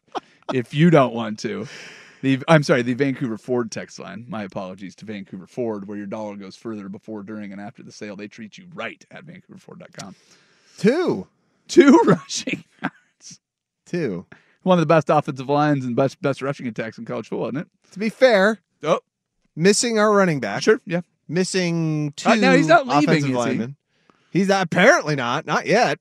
[0.53, 1.67] if you don't want to.
[2.21, 4.25] The I'm sorry, the Vancouver Ford text line.
[4.27, 7.91] My apologies to Vancouver Ford, where your dollar goes further before, during, and after the
[7.91, 8.15] sale.
[8.15, 10.15] They treat you right at VancouverFord.com.
[10.77, 11.27] Two.
[11.67, 13.39] Two rushing yards.
[13.85, 14.25] Two.
[14.63, 17.57] One of the best offensive lines and best best rushing attacks in college football, isn't
[17.57, 17.67] it?
[17.91, 18.99] To be fair, Oh,
[19.55, 20.63] missing our running back.
[20.63, 21.01] sure, yeah.
[21.27, 23.75] Missing two Uh, no, he's not leaving, offensive linemen.
[24.31, 25.45] He's not, apparently not.
[25.45, 25.99] Not yet.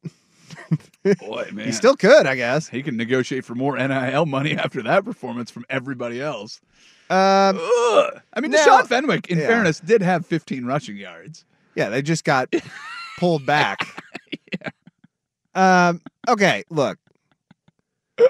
[1.20, 1.66] Boy, man.
[1.66, 2.68] He still could, I guess.
[2.68, 6.60] He can negotiate for more NIL money after that performance from everybody else.
[7.08, 8.20] Um, Ugh.
[8.34, 9.46] I mean, now- Deshaun Fenwick, in Yeah.
[9.46, 11.44] fairness, did have 15 rushing yards.
[11.76, 12.52] Yeah, they just got
[13.18, 13.86] pulled back.
[14.60, 14.70] yeah.
[15.88, 16.00] Um.
[16.28, 16.64] Okay.
[16.70, 16.98] Look.
[18.18, 18.26] All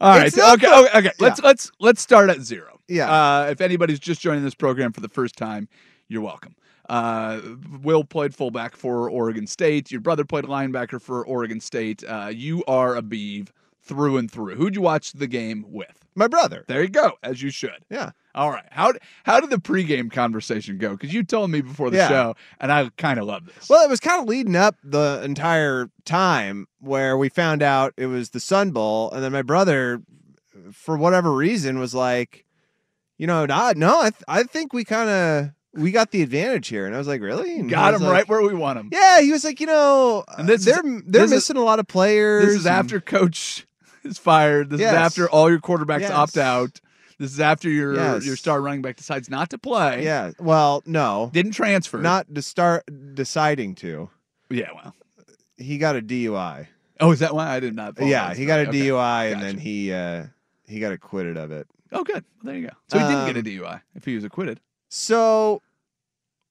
[0.00, 0.26] right.
[0.26, 0.66] It's not Okay.
[0.86, 0.98] Okay.
[0.98, 1.10] okay.
[1.18, 1.46] Let's Yeah.
[1.46, 2.80] let's let's start at zero.
[2.88, 3.10] Yeah.
[3.10, 5.68] Uh, if anybody's just joining this program for the first time,
[6.08, 6.54] you're welcome.
[6.88, 7.40] Uh,
[7.82, 9.90] Will played fullback for Oregon State.
[9.90, 12.04] Your brother played linebacker for Oregon State.
[12.06, 14.54] Uh, you are a beeve through and through.
[14.56, 16.06] Who'd you watch the game with?
[16.14, 16.64] My brother.
[16.68, 17.84] There you go, as you should.
[17.90, 18.10] Yeah.
[18.36, 18.66] All right.
[18.70, 18.92] How
[19.24, 20.90] how did the pregame conversation go?
[20.90, 22.08] Because you told me before the Yeah.
[22.08, 23.68] show, and I kind of love this.
[23.68, 28.06] Well, it was kind of leading up the entire time where we found out it
[28.06, 30.02] was the Sun Bowl, and then my brother,
[30.72, 32.44] for whatever reason, was like,
[33.18, 36.68] you know, no, no I, th- I think we kind of we got the advantage
[36.68, 37.58] here, and I was like, really?
[37.58, 38.88] And Got him like- right where we want him.
[38.92, 41.78] Yeah, he was like, you know, And this they're they're this is- missing a lot
[41.78, 42.46] of players.
[42.46, 43.66] This is and- after coach
[44.04, 44.70] is fired.
[44.70, 44.92] This Yes.
[44.92, 46.10] is after all your quarterbacks Yes.
[46.10, 46.80] opt out.
[47.18, 48.26] This is after your Yes.
[48.26, 50.04] your star running back decides not to play.
[50.04, 50.32] Yeah.
[50.40, 51.98] Well, no, Didn't transfer.
[51.98, 52.84] not to start
[53.14, 54.10] deciding to.
[54.50, 54.94] Yeah, well.
[55.56, 56.66] He got a DUI.
[57.00, 57.94] Oh, is that why I did not?
[58.00, 58.68] yeah, he got a?
[58.68, 58.78] Okay.
[58.88, 60.24] DUI, and then he uh
[60.66, 61.66] he got acquitted of it.
[61.92, 62.24] Oh, good.
[62.42, 62.72] Well, there you go.
[62.88, 64.58] So he didn't get a Um, DUI if he was acquitted.
[64.96, 65.60] So,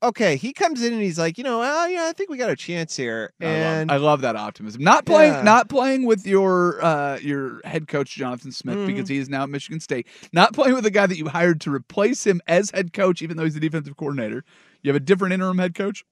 [0.03, 2.57] okay, he comes in and he's like, you know, yeah, I think we got a
[2.57, 3.31] chance here.
[3.39, 4.83] And I love, I love that optimism.
[4.83, 5.41] Not playing, Yeah.
[5.43, 8.87] not playing with your uh, your head coach Jonathan Smith Mhm.
[8.87, 10.07] because he is now at Michigan State.
[10.33, 13.37] Not playing with the guy that you hired to replace him as head coach, even
[13.37, 14.43] though he's the defensive coordinator.
[14.81, 16.03] You have a different interim head coach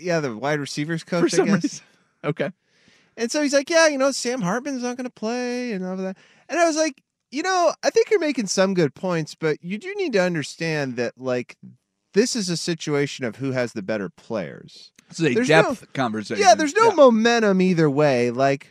[0.00, 1.62] yeah, the wide receivers coach, for I guess.
[1.64, 1.84] reason.
[2.22, 2.50] Okay.
[3.16, 5.94] And so he's like, yeah, you know, Sam Hartman's not going to play and all
[5.94, 6.16] of that.
[6.48, 9.78] And I was like, you know, I think you're making some good points, but you
[9.78, 11.56] do need to understand that, like,
[12.14, 14.90] this is a situation of who has the better players.
[15.08, 16.42] This is a There's depth no- conversation.
[16.42, 18.30] Yeah, there's no momentum either way.
[18.30, 18.68] Like,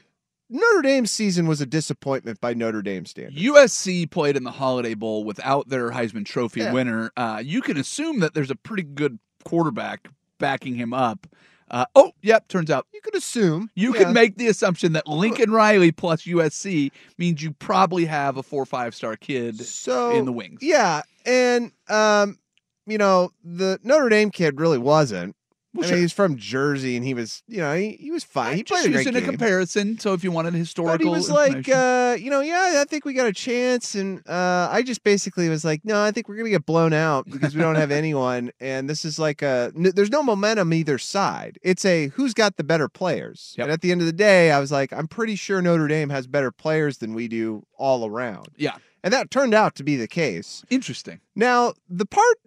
[0.50, 3.38] Notre Dame's season was a disappointment by Notre Dame standards.
[3.42, 6.74] USC played in the Holiday Bowl without their Heisman Trophy Yeah.
[6.74, 7.12] winner.
[7.16, 10.08] Uh, you can assume that there's a pretty good quarterback
[10.40, 11.28] backing him up.
[11.72, 12.48] Uh, oh, yep.
[12.48, 13.70] Turns out You could assume.
[13.76, 14.04] you yeah.
[14.04, 18.64] can make the assumption that Lincoln Riley plus USC means you probably have a four
[18.64, 20.60] or five star kid so in the wings.
[20.62, 22.40] Yeah, and um,
[22.86, 25.36] you know, the Notre Dame kid really wasn't.
[25.74, 25.98] Well, I sure.
[25.98, 28.58] mean, he's from Jersey, and he was, you know, he, he was fine.
[28.58, 30.00] He Just played a great using a comparison.
[30.00, 33.06] So if you wanted historical, But he was like, uh, you know, yeah, I think
[33.06, 36.38] we got a chance, and uh, I just basically was like, no, I think we're
[36.38, 39.92] gonna get blown out because we don't have anyone, and this is like a, n-
[39.96, 41.60] there's no momentum either side.
[41.62, 43.66] It's a who's got the better players, Yep.
[43.66, 46.10] and at the end of the day, I was like, I'm pretty sure Notre Dame
[46.10, 49.96] has better players than we do all around, yeah, and that turned out to be
[49.98, 50.64] the case.
[50.72, 51.20] interesting.
[51.36, 52.38] Now, the part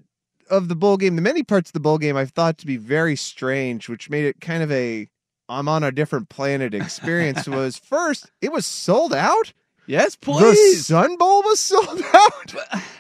[0.53, 2.77] of the bowl game, the many parts of the bowl game, I've thought to be
[2.77, 5.09] very strange, which made it kind of a
[5.49, 7.49] I'm on a different planet experience.
[7.49, 9.53] was first, it was sold out.
[9.87, 10.87] Yes, please.
[10.87, 10.95] The.
[10.95, 12.55] Sun Bowl was sold out.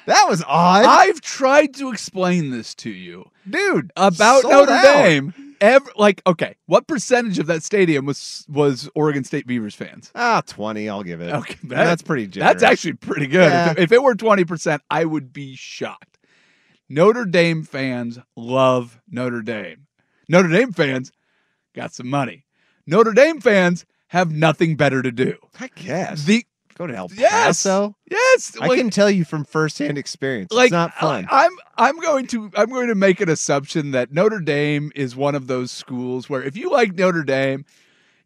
[0.06, 3.30] That was odd, I've tried to explain this to you.
[3.48, 3.92] dude.
[3.96, 4.82] about Notre out.
[4.82, 5.34] Dame.
[5.60, 10.10] Ever like okay, what percentage of that stadium was was Oregon State Beavers fans?
[10.12, 10.88] Ah, twenty.
[10.88, 11.32] I'll give it.
[11.32, 12.26] Okay, that's pretty.
[12.26, 12.54] Generous.
[12.54, 13.48] That's actually pretty good.
[13.48, 13.70] Yeah.
[13.70, 16.18] If, if it were twenty percent, I would be shocked.
[16.92, 19.86] Notre Dame fans love Notre Dame.
[20.28, 21.10] Notre Dame fans
[21.74, 22.44] got some money.
[22.86, 25.36] Notre Dame fans have nothing better to do.
[25.58, 26.24] I guess.
[26.24, 27.96] The Go to El Paso.
[28.10, 30.52] yes, I like- can tell you from firsthand experience.
[30.52, 31.26] like it's not fun.
[31.30, 35.16] I, am I'm going to I'm going to make an assumption that Notre Dame is
[35.16, 37.64] one of those schools where if you like Notre Dame,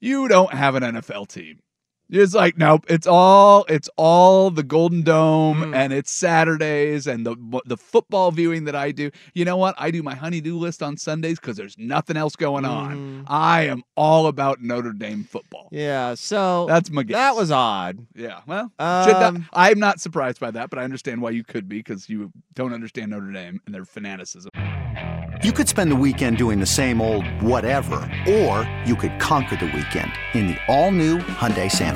[0.00, 1.60] you don't have an NFL team.
[2.08, 5.74] It's like nope, it's all it's all the Golden Dome Mm.
[5.74, 7.34] and it's Saturdays and the
[7.66, 9.10] the football viewing that I do.
[9.34, 9.74] You know what?
[9.78, 13.24] I do my honeydew list on Sundays because there's nothing else going on.
[13.26, 15.68] I am all about Notre Dame football.
[15.72, 16.14] Yeah.
[16.14, 17.16] So That's my guess.
[17.16, 18.06] that was odd.
[18.14, 18.70] Yeah, well,
[19.04, 21.78] should not, Um, I'm not surprised by that, but I understand why you could be
[21.78, 24.50] because you don't understand Notre Dame and their fanaticism.
[25.42, 29.66] You could spend the weekend doing the same old whatever, or you could conquer the
[29.66, 31.95] weekend in the all-new Hyundai Santa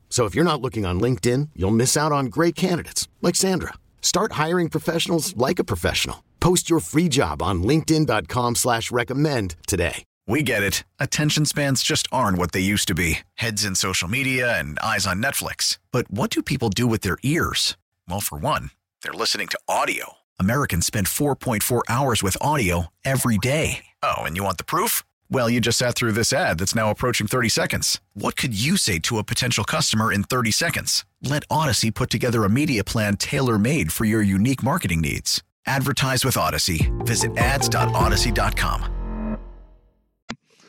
[0.11, 3.73] So if you're not looking on LinkedIn, you'll miss out on great candidates like Sandra.
[4.01, 6.23] Start hiring professionals like a professional.
[6.41, 10.03] Post your free job on linkedin.com slash recommend today.
[10.27, 10.83] We get it.
[10.99, 15.07] Attention spans just aren't what they used to be heads in social media and eyes
[15.07, 15.77] on Netflix.
[15.91, 17.77] But what do people do with their ears?
[18.07, 18.71] Well, for one,
[19.03, 20.17] they're listening to audio.
[20.39, 23.85] Americans spend 4.4 hours with audio every day.
[24.03, 25.03] Oh, and you want the proof?
[25.31, 28.01] Well, you just sat through this ad that's now approaching 30 seconds.
[28.15, 31.05] What could you say to a potential customer in 30 seconds?
[31.23, 35.41] Let Odyssey put together a media plan tailor made for your unique marketing needs.
[35.65, 36.91] Advertise with Odyssey.
[37.05, 39.37] Visit ads.odyssey.com.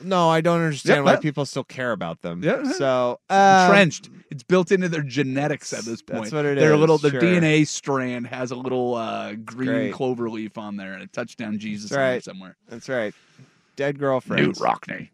[0.05, 1.21] No, I don't understand Yeah, why yeah.
[1.21, 2.43] people still care about them.
[2.45, 2.73] Yeah, yeah.
[2.73, 4.11] So um, entrenched.
[4.31, 6.23] It's built into their genetics at this point.
[6.25, 7.21] That's what it their is, little their sure.
[7.21, 9.93] DNA strand has a little uh, green Great.
[9.93, 12.25] clover leaf on there and a touchdown Jesus That's on there right.
[12.25, 12.57] somewhere.
[12.69, 13.13] That's right.
[13.77, 14.55] Dead girlfriend.
[14.55, 15.09] Knute Rockne.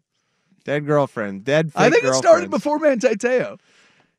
[0.65, 1.45] Dead girlfriend.
[1.45, 1.73] Dead.
[1.75, 3.59] I think it started before Manti Te'o.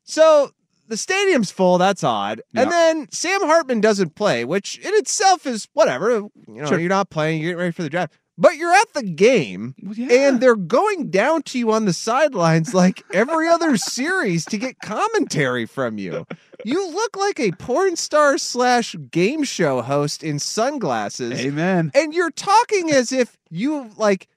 [0.04, 0.52] So
[0.88, 1.78] the stadium's full.
[1.78, 2.42] That's odd.
[2.56, 6.10] And then Sam Hartman doesn't play, which in itself is whatever.
[6.12, 6.80] You know, Sure.
[6.80, 7.42] you're not playing.
[7.42, 8.14] You're getting ready for the draft.
[8.40, 9.76] But you're at the game,
[10.10, 14.80] and they're going down to you on the sidelines like every other series to get
[14.80, 16.26] commentary from you.
[16.66, 21.40] You look like a porn star slash game show host in sunglasses.
[21.40, 21.90] Amen.
[21.96, 24.28] And you're talking as if you like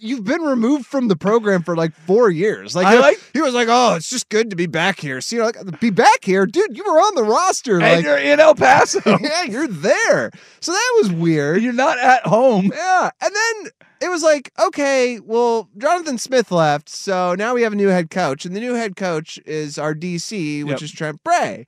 [0.00, 2.74] you've been removed from the program for like four years.
[2.74, 5.20] Like, I he- like- he was like, "Oh, it's just good to be back here."
[5.20, 6.76] So you know, like, be back here, dude.
[6.76, 9.00] You were on the roster, And like, you're in El Paso.
[9.20, 10.30] yeah, you're there.
[10.60, 11.62] So that was weird.
[11.62, 12.70] You're not at home.
[12.74, 17.72] Yeah, and then it was like, okay, well, Jonathan Smith left, so now we have
[17.72, 20.82] a new head coach, and the new head coach is our DC, which Yep.
[20.82, 21.66] is Trent Bray.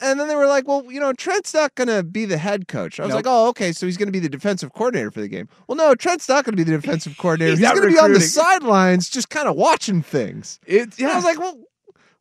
[0.00, 2.66] And then they were like, well, you know, Trent's not going to be the head
[2.68, 2.98] coach.
[2.98, 3.16] I was Nope.
[3.18, 5.48] like, oh, okay, so he's going to be the defensive coordinator for the game.
[5.68, 7.50] Well, no, Trent's not going to be the defensive coordinator.
[7.52, 10.58] He's he's going to be on the sidelines just kind of watching things.
[10.66, 11.56] It, And I was like, well,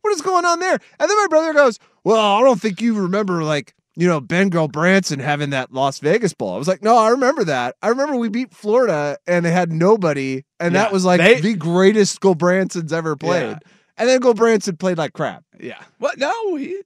[0.02, 0.74] what is going on there?
[1.00, 4.50] And then my brother goes, well, I don't think you remember like, you know, Ben
[4.50, 6.56] Gulbranson having that Las Vegas ball.
[6.56, 7.76] I was like, no, I remember that.
[7.82, 11.42] I remember we beat Florida and they had nobody, and Yeah, that was like they-
[11.42, 13.42] the greatest Gulbranson's ever played.
[13.52, 13.60] Yeah.
[13.96, 15.44] And then Gulbranson played like crap.
[15.60, 15.80] Yeah.
[16.00, 16.18] What?
[16.18, 16.82] No, he,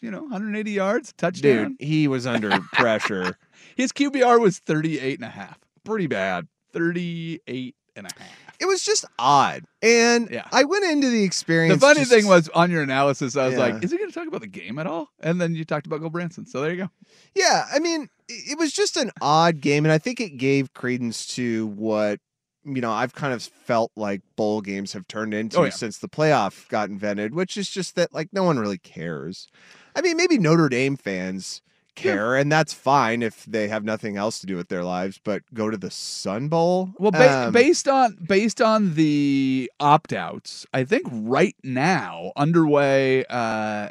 [0.00, 1.76] you know, 180 yards, touchdown.
[1.78, 3.36] Dude, he was under pressure.
[3.76, 5.58] His QBR was 38 and a half.
[5.84, 6.46] Pretty bad.
[6.72, 8.28] 38 and a half.
[8.60, 9.64] It was just odd.
[9.82, 10.46] And Yeah.
[10.52, 11.74] I went into the experience.
[11.74, 13.60] The funny just- thing was on your analysis, I was Yeah.
[13.60, 15.08] like, is he going to talk about the game at all?
[15.20, 16.46] And then you talked about Gulbranson.
[16.46, 16.90] So there you go.
[17.34, 21.26] Yeah, I mean, it was just an odd game, and I think it gave credence
[21.36, 22.20] to what
[22.62, 25.70] you know I've kind of felt like bowl games have turned into Oh, yeah.
[25.70, 29.48] since the playoff got invented, which is just that like no one really cares.
[29.94, 31.62] I mean, maybe Notre Dame fans
[31.96, 35.42] care, and that's fine if they have nothing else to do with their lives, but
[35.52, 36.90] go to the Sun Bowl.
[36.98, 43.24] Well, ba- Um, based on based on the opt outs, I think right now underway
[43.28, 43.90] uh,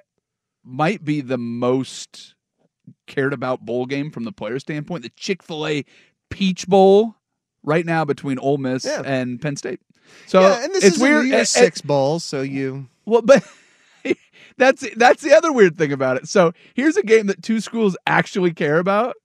[0.63, 2.35] might be the most
[3.05, 5.03] cared about bowl game from the player standpoint.
[5.03, 5.85] The Chick Fil A
[6.29, 7.15] Peach Bowl
[7.63, 9.01] right now between Ole Miss Yeah.
[9.05, 9.81] and Penn State.
[10.25, 11.31] So yeah, and this it's is weird.
[11.31, 13.43] eh, Six bowl, so you Well, but
[14.59, 16.27] that's that's the other weird thing about it.
[16.27, 19.15] So here's a game that two schools actually care about.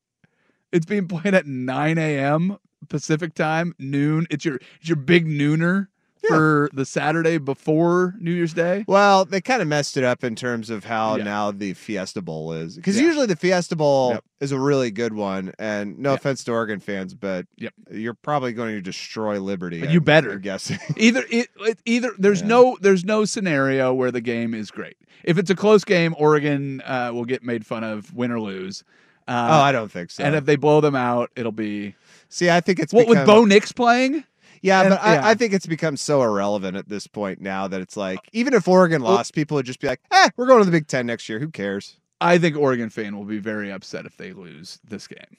[0.73, 2.57] It's being played at 9 a.m.
[2.89, 4.27] Pacific time, noon.
[4.31, 5.89] It's your it's your big nooner
[6.29, 8.85] for the Saturday before New Year's Day.
[8.89, 11.25] Well, they kind of messed it up in terms of how Yeah.
[11.25, 12.77] now the Fiesta Bowl is.
[12.77, 13.07] Because Yeah.
[13.07, 14.25] usually the Fiesta Bowl Yep.
[14.41, 15.53] is a really good one.
[15.59, 17.73] And no offense to Oregon fans, but Yep.
[17.93, 19.81] you're probably going to destroy Liberty.
[19.81, 20.33] But you I'm- better.
[20.33, 20.79] I'm guessing.
[20.97, 24.97] Either it, it either there's no there's no scenario where the game is great.
[25.25, 28.85] If it's a close game, Oregon uh, will get made fun of, win or lose.
[29.27, 30.23] Uh, oh, I don't think so.
[30.23, 31.95] And if they blow them out, it'll be
[32.29, 34.25] See, I think it's what with Bo Nix playing.
[34.65, 35.27] Yeah, And- but I, yeah.
[35.29, 38.67] I think it's become so irrelevant at this point now that it's like, even if
[38.67, 41.29] Oregon lost, people would just be like, eh, we're going to the Big Ten next
[41.29, 41.39] year.
[41.39, 41.99] Who cares?
[42.21, 45.37] I think Oregon fan will be very upset if they lose this game.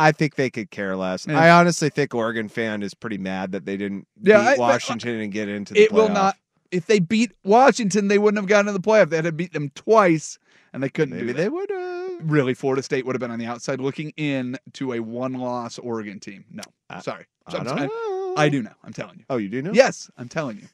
[0.00, 1.26] I think they could care less.
[1.26, 1.40] Yeah.
[1.40, 4.58] I honestly think Oregon fan is pretty mad that they didn't Yeah, beat I- but-
[4.60, 6.36] Washington and get into the It will not.
[6.70, 9.08] If they beat Washington, they wouldn't have gotten to the playoff.
[9.10, 10.38] They had to beat them twice,
[10.72, 11.16] and they couldn't.
[11.16, 12.10] Maybe they would have.
[12.30, 16.18] Really, Florida State would have been on the outside looking in to a one-loss Oregon
[16.20, 16.44] team.
[16.50, 16.62] No,
[17.00, 17.26] sorry.
[17.46, 18.34] I I'm- don't I- know.
[18.36, 18.72] I do know.
[18.84, 19.24] I'm telling you.
[19.30, 19.72] Oh, you do know?
[19.72, 20.68] Yes, I'm telling you.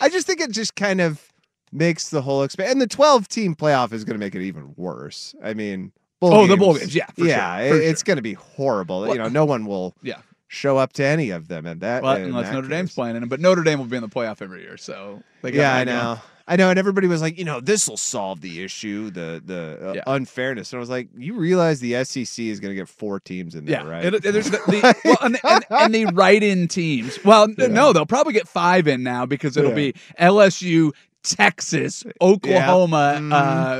[0.00, 1.32] I just think it just kind of
[1.72, 2.72] makes the whole experience.
[2.72, 5.34] And the 12 team playoff is going to make it even worse.
[5.42, 9.02] I mean, Oh, the bowl games, yeah, yeah, sure, it- it's going to be horrible.
[9.02, 10.18] Well- you know, no one will Yeah.
[10.48, 11.66] show up to any of them.
[11.66, 12.76] And that, Well, unless that Notre case.
[12.76, 15.22] Dame's playing in them, but Notre Dame will be in the playoff every year, so
[15.42, 16.18] Yeah, I know.
[16.46, 19.78] I know, and everybody was like, you know, this will solve the issue, the the
[19.82, 20.02] uh, Yeah.
[20.06, 20.72] unfairness.
[20.72, 23.64] And I was like, you realize the SEC is going to get four teams in
[23.64, 24.04] there, Yeah, right?
[24.14, 27.18] it- there's the, the, well, and, and, and the write-in teams.
[27.24, 29.92] Well, n- no, they'll probably get five in now because it'll Yeah.
[29.92, 30.92] be LSU,
[31.22, 33.32] Texas, Oklahoma, Mhm.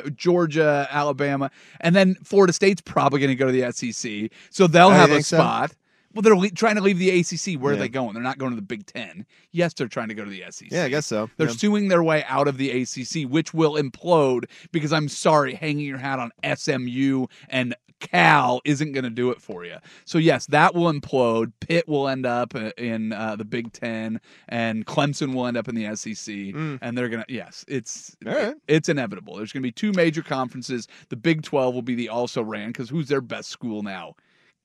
[0.06, 4.66] uh, Georgia, Alabama, and then Florida State's probably going to go to the SEC, so
[4.66, 5.70] they'll Oh, have a spot.
[5.70, 5.76] so?
[6.14, 7.60] Well, they're le- trying to leave the ACC.
[7.60, 7.82] Where are Yeah.
[7.82, 8.14] they going?
[8.14, 9.26] They're not going to the Big Ten.
[9.52, 10.68] Yes, they're trying to go to the SEC.
[10.70, 11.28] Yeah, I guess so.
[11.36, 11.54] They're Yeah.
[11.54, 15.98] suing their way out of the ACC, which will implode because I'm sorry, hanging your
[15.98, 19.76] hat on SMU and Cal isn't going to do it for you.
[20.04, 21.52] So yes, that will implode.
[21.60, 25.68] Pitt will end up uh, in uh, the Big Ten, and Clemson will end up
[25.68, 26.52] in the SEC,
[26.82, 27.24] and they're gonna.
[27.28, 28.30] Yes, it's Mm.
[28.36, 28.54] All right.
[28.68, 29.36] it's inevitable.
[29.36, 30.86] There's going to be two major conferences.
[31.08, 34.16] The Big Twelve will be the also ran because who's their best school now?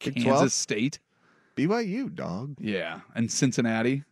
[0.03, 0.51] Big Kansas 12?
[0.51, 0.99] State.
[1.67, 2.55] BYU, dog.
[2.59, 4.03] Yeah, and Cincinnati.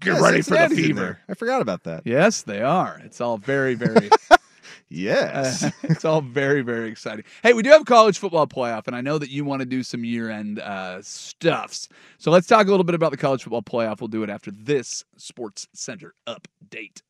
[0.00, 1.20] Get yeah, ready Cincinnati's the fever.
[1.28, 2.02] I forgot about that.
[2.04, 3.00] Yes, they are.
[3.04, 4.10] It's all very, very.
[4.88, 5.64] yes.
[5.64, 7.24] Uh, it's all very, very exciting.
[7.42, 9.66] Hey, we do have a college football playoff, and I know that you want to
[9.66, 11.88] do some year end uh, stuffs.
[12.18, 14.00] So let's talk a little bit about the college football playoff.
[14.00, 17.02] We'll do it after this Sports Center update.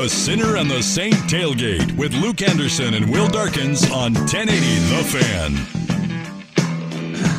[0.00, 5.04] The Sinner and the Saint tailgate with Luke Anderson and Will Darkins on 1080 The
[5.04, 5.54] Fan.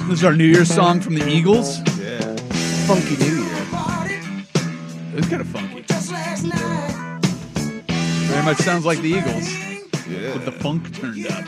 [0.07, 1.79] This is our New Year's song from the Eagles.
[1.99, 2.19] Yeah.
[2.85, 3.65] Funky New Year.
[5.17, 5.81] It's kind of funky.
[8.27, 9.51] Very much sounds like the Eagles
[10.07, 10.33] Yeah.
[10.35, 11.43] with the funk turned up.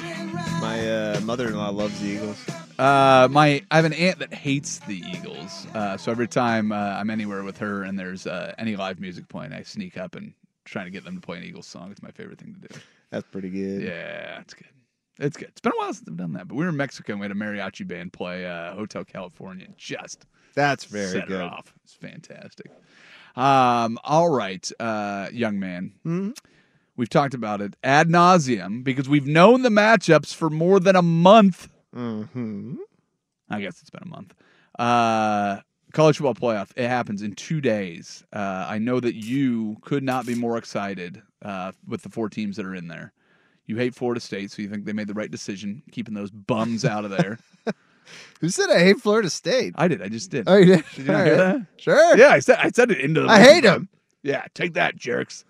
[0.62, 2.44] My uh, mother-in-law loves the Eagles.
[2.80, 5.68] Uh, my I have an aunt that hates the Eagles.
[5.76, 9.28] Uh, so every time uh, I'm anywhere with her and there's uh, any live music
[9.28, 10.34] playing, I sneak up and
[10.66, 11.92] try to get them to play an Eagles song.
[11.92, 12.80] It's my favorite thing to do.
[13.12, 13.84] That's pretty good.
[13.84, 14.68] Yeah, it's good.
[15.20, 15.50] It's good.
[15.50, 17.26] It's been a while since I've done that, but we were in Mexico and we
[17.26, 19.68] had a mariachi band play uh, Hotel California.
[19.78, 21.32] Just That's very good.
[21.32, 21.74] It off.
[21.84, 22.72] It's fantastic.
[23.36, 25.94] Um, all right, uh, young man.
[26.04, 26.32] Hmm?
[26.96, 31.02] We've talked about it ad nauseum because we've known the matchups for more than a
[31.02, 31.70] month.
[31.96, 32.76] Mm-hmm.
[33.50, 34.34] I guess it's been a month.
[34.78, 35.62] Uh,
[35.94, 36.72] college football playoff.
[36.76, 38.24] It happens in two days.
[38.34, 42.58] Uh, I know that you could not be more excited uh, with the four teams
[42.58, 43.14] that are in there.
[43.66, 46.84] You hate Florida State, so you think they made the right decision keeping those bums
[46.84, 47.40] out of there.
[48.42, 49.74] Who said I hate Florida State?
[49.78, 50.02] I did.
[50.02, 50.50] I just did.
[50.50, 50.86] Oh, you did?
[50.96, 51.54] Did you not hear right.
[51.54, 51.68] that?
[51.78, 52.18] Sure.
[52.18, 52.58] Yeah, I said.
[52.60, 53.28] I said it into the.
[53.28, 53.88] I hate them.
[54.22, 55.46] Yeah, take that, jerks.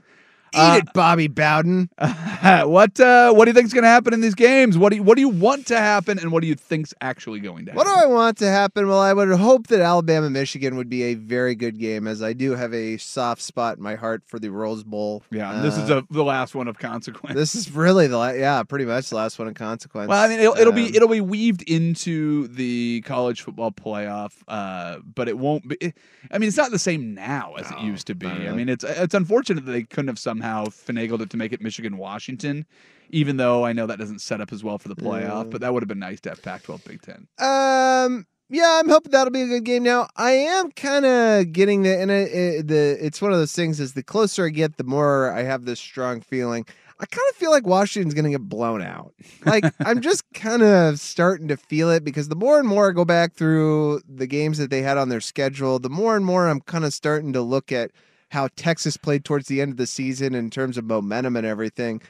[0.54, 1.90] Eat Uh, it, Bobby Bowden.
[2.00, 4.78] what uh, What do you think's going to happen in these games?
[4.78, 7.40] What do you What do you want to happen, and what do you think's actually
[7.40, 7.78] going to happen?
[7.78, 8.88] What do I want to happen?
[8.88, 12.34] Well, I would hope that Alabama Michigan would be a very good game, as I
[12.34, 15.24] do have a soft spot in my heart for the Rose Bowl.
[15.32, 17.36] Yeah, and this is Uh, a, the last one of consequence.
[17.36, 20.10] this is really the la- yeah, pretty much the last one of consequence.
[20.10, 24.34] Well, I mean, it'll, it'll be Um, it'll be weaved into the college football playoff,
[24.48, 25.94] uh, but it won't be.
[26.32, 28.28] I mean, it's not the same now as it used to be.
[28.28, 31.62] I mean, it's it's unfortunate that they couldn't have somehow finagled it to make it
[31.62, 32.66] Michigan Washington,
[33.10, 35.50] even though I know that doesn't set up as well for the playoff.
[35.50, 37.28] But that would have been nice to have Pac-12 Big Ten.
[37.40, 38.28] Um.
[38.50, 39.82] Yeah, I'm hoping that'll be a good game.
[39.82, 43.54] Now, I am kind of getting the and it, it, the it's one of those
[43.54, 43.80] things.
[43.80, 46.66] Is the closer I get, the more I have this strong feeling.
[47.00, 49.14] I kind of feel like Washington's going to get blown out.
[49.44, 52.92] Like I'm just kind of starting to feel it because the more and more I
[52.92, 56.48] go back through the games that they had on their schedule, the more and more
[56.48, 57.90] I'm kind of starting to look at
[58.34, 62.02] how Texas played towards the end of the season in terms of momentum and everything.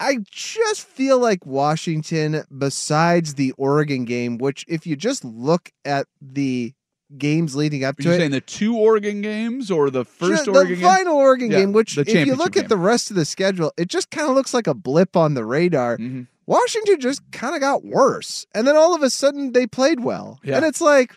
[0.00, 6.06] I just feel like Washington, besides the Oregon game, which if you just look at
[6.20, 6.74] the
[7.18, 10.46] games leading up Are to you it, saying the two Oregon games or the first
[10.46, 10.84] Ju- Oregon the game?
[10.84, 12.64] final Oregon Yeah, game, which if you look game.
[12.64, 15.34] at the rest of the schedule, it just kind of looks like a blip on
[15.34, 15.98] the radar.
[15.98, 16.22] Mm-hmm.
[16.46, 20.40] Washington just kind of got worse, and then all of a sudden they played well,
[20.42, 20.56] Yeah.
[20.56, 21.14] and it's like,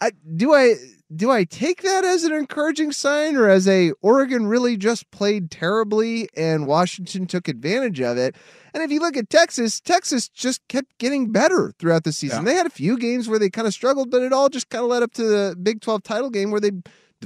[0.00, 0.74] I, do I
[1.14, 5.50] do I take that as an encouraging sign, or as a Oregon really just played
[5.50, 8.36] terribly and Washington took advantage of it?
[8.72, 12.44] And if you look at Texas, Texas just kept getting better throughout the season.
[12.44, 12.52] Yeah.
[12.52, 14.82] They had a few games where they kind of struggled, but it all just kind
[14.82, 16.72] of led up to the Big 12 title game where they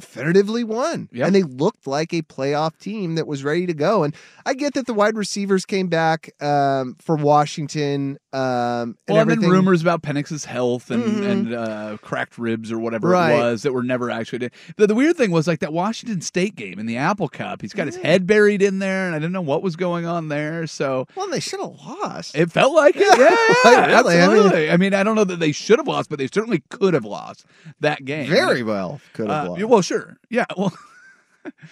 [0.00, 1.08] definitively won.
[1.12, 1.26] Yep.
[1.26, 4.02] And they looked like a playoff team that was ready to go.
[4.04, 4.14] And
[4.46, 8.18] I get that the wide receivers came back um, for Washington.
[8.32, 11.30] Um, and Well, and then rumors about Penix's health and, Mhm.
[11.30, 13.32] and uh, cracked ribs or whatever Right.
[13.32, 14.50] it was that were never actually.
[14.76, 17.62] The, the weird thing was like that Washington State game in the Apple Cup.
[17.62, 20.28] He's got his head buried in there, and I didn't know what was going on
[20.28, 20.66] there.
[20.66, 22.36] So Well, they should have lost.
[22.36, 23.08] it felt like it.
[23.18, 24.70] Yeah, yeah, Really, I mean- absolutely.
[24.70, 27.04] I mean, I don't know that they should have lost, but they certainly could have
[27.04, 27.44] lost
[27.80, 28.28] that game.
[28.28, 29.64] Very well could have Uh, lost.
[29.64, 30.18] well, sure.
[30.30, 30.44] Yeah.
[30.56, 30.72] Well,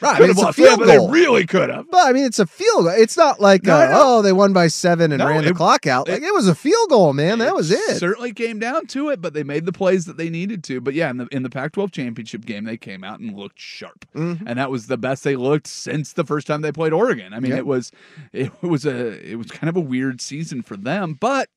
[0.01, 0.45] Right, I mean, it's a.
[0.47, 1.11] Yeah, field but they goal.
[1.11, 1.91] really could have.
[1.91, 2.95] But I mean, it's a field goal.
[2.97, 5.87] It's not like, No, uh, oh, they won by seven and No, ran the clock
[5.87, 6.09] out.
[6.09, 7.41] Like, it- it was a field goal, man.
[7.41, 7.97] That was it.
[7.99, 10.81] Certainly came down to it, but they made the plays that they needed to.
[10.81, 14.07] But yeah, in the in the Pac-12 championship game, they came out and looked sharp,
[14.15, 14.45] Mhm.
[14.47, 17.35] and that was the best they looked since the first time they played Oregon.
[17.35, 17.59] I mean, Yep.
[17.59, 17.93] it was
[18.33, 21.51] it was a it was kind of a weird season for them, but.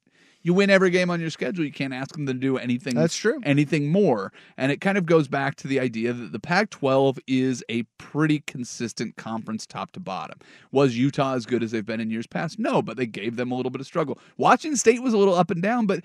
[0.50, 1.64] You win every game on your schedule.
[1.64, 2.96] You can't ask them to do anything.
[2.96, 3.40] That's true.
[3.44, 7.64] Anything more, and it kind of goes back to the idea that the Pac-12 is
[7.70, 10.40] a pretty consistent conference, top to bottom.
[10.72, 12.58] Was Utah as good as they've been in years past?
[12.58, 14.18] No, but they gave them a little bit of struggle.
[14.38, 16.04] Washington State was a little up and down, but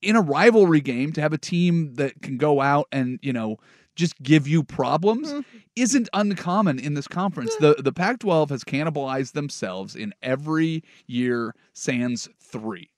[0.00, 3.58] in a rivalry game, to have a team that can go out and you know
[3.94, 5.58] just give you problems mm-hmm.
[5.76, 7.54] isn't uncommon in this conference.
[7.56, 12.88] The the Pac-12 has cannibalized themselves in every year sans 3.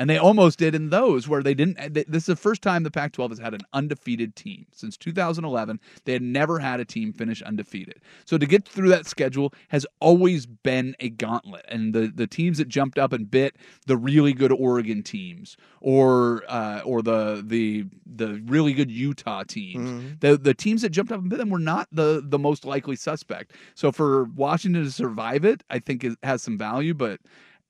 [0.00, 1.92] And they almost did in those where they didn't.
[1.92, 4.64] This is the first time the Pac 12 has had an undefeated team.
[4.72, 8.00] Since 2011, they had never had a team finish undefeated.
[8.24, 11.66] So to get through that schedule has always been a gauntlet.
[11.68, 16.44] And the, the teams that jumped up and bit the really good Oregon teams or
[16.48, 21.20] uh, or the the the really good Utah teams, the the teams that jumped up
[21.20, 23.52] and bit them were not the the most likely suspect.
[23.74, 26.94] So for Washington to survive it, I think it has some value.
[26.94, 27.20] But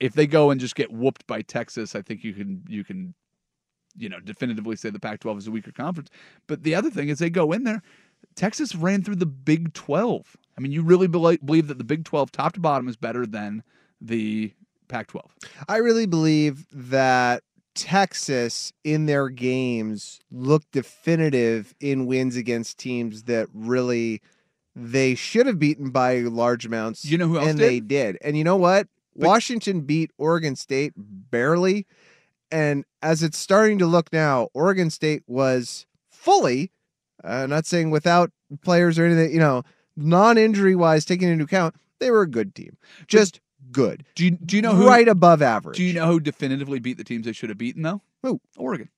[0.01, 3.15] if they go and just get whooped by Texas, I think you can you can
[3.97, 6.09] you know definitively say the Pac-12 is a weaker conference.
[6.47, 7.83] But the other thing is they go in there.
[8.35, 10.37] Texas ran through the Big 12.
[10.57, 13.27] I mean, you really bel- believe that the Big 12 top to bottom is better
[13.27, 13.63] than
[14.01, 14.53] the
[14.89, 15.23] Pac-12.
[15.69, 17.43] I really believe that
[17.75, 24.21] Texas in their games looked definitive in wins against teams that really
[24.77, 27.05] they should have beaten by large amounts.
[27.05, 27.67] You know who else and did?
[27.67, 28.19] they did.
[28.23, 28.89] And you know what?
[29.27, 31.87] Washington beat Oregon State barely.
[32.51, 36.73] And as it's starting to look now, Oregon State was fully,
[37.23, 39.63] uh, not saying without players or anything, you know,
[39.97, 42.77] non-injury wise, taking into account, they were a good team.
[43.07, 43.41] Just
[43.71, 44.05] good.
[44.15, 45.77] Do you do you know who right above average?
[45.77, 48.03] Do you know who definitively beat the teams they should have beaten though?
[48.23, 48.41] Who?
[48.57, 48.89] Oregon.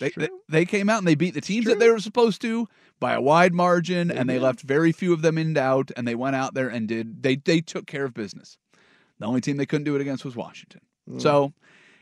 [0.00, 2.68] They, they they came out and they beat the teams that they were supposed to
[3.00, 5.90] by a wide margin, and they left very few of them in doubt.
[5.96, 8.58] And they went out there and did they they took care of business.
[9.18, 10.80] The only team they couldn't do it against was Washington.
[11.08, 11.20] Mm.
[11.20, 11.52] So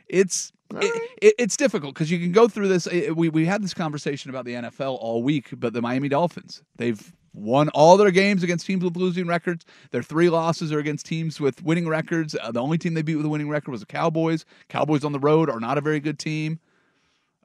[0.09, 2.87] it's it, it, it's difficult because you can go through this.
[2.87, 6.63] it- we we had this conversation about the NFL all week, but the Miami Dolphins
[6.77, 9.65] they've won all their games against teams with losing records.
[9.91, 12.35] Their three losses are against teams with winning records.
[12.41, 14.45] Uh, the only team they beat with a winning record was the Cowboys.
[14.71, 16.59] Cowboys on the road are not a very good team.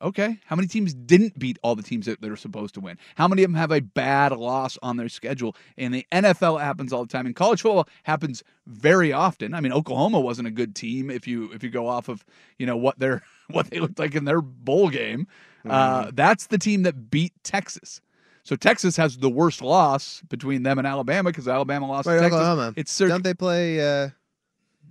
[0.02, 0.40] Okay.
[0.46, 2.98] How many teams didn't beat all the teams that they're supposed to win?
[3.16, 5.56] How many of them have a bad loss on their schedule?
[5.78, 7.26] And the NFL happens all the time.
[7.26, 9.54] And college football happens very often.
[9.54, 12.26] I mean, Oklahoma wasn't a good team if you if you go off of
[12.58, 13.22] you know what their
[13.52, 15.28] what they looked like in their bowl game.
[15.70, 18.02] Uh, that's the team that beat Texas.
[18.44, 22.22] So Texas has the worst loss between them and Alabama because Alabama lost Wait, to
[22.22, 22.40] Texas.
[22.40, 22.74] Oklahoma.
[22.76, 23.80] It's Sir- Don't they play?
[23.80, 24.10] Uh...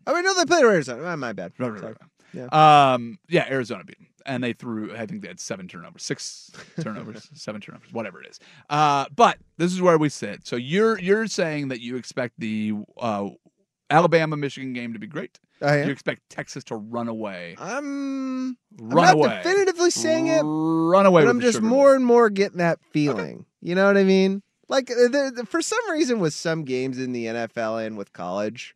[0.07, 1.03] I mean, no, they play Arizona.
[1.05, 1.53] Ah, my bad.
[1.59, 1.97] Right, right, right.
[2.33, 2.93] Yeah.
[2.95, 4.95] Um, yeah, Arizona beat them, and they threw.
[4.95, 6.51] I think they had seven turnovers, six
[6.81, 8.39] turnovers, seven turnovers, whatever it is.
[8.69, 10.47] Uh, but this is where we sit.
[10.47, 13.29] So you're you're saying that you expect the uh,
[13.91, 15.39] Alabama Michigan game to be great.
[15.63, 17.55] You expect Texas to run away.
[17.59, 19.29] I'm Run I'm not away.
[19.43, 20.41] definitively saying it.
[20.43, 21.25] Run away.
[21.25, 23.45] But I'm just more and more getting that feeling.
[23.61, 24.43] You know what I mean?
[24.69, 28.15] Like uh, there- there- for some reason, with some games in the NFL and with
[28.15, 28.75] college,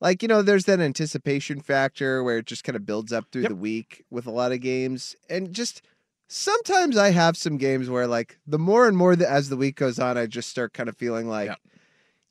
[0.00, 3.48] like you know, there's that anticipation factor where it just kind of builds up through
[3.48, 5.82] the week with a lot of games, and just
[6.28, 9.76] sometimes I have some games where like the more and more that as the week
[9.76, 11.50] goes on, I just start kind of feeling like.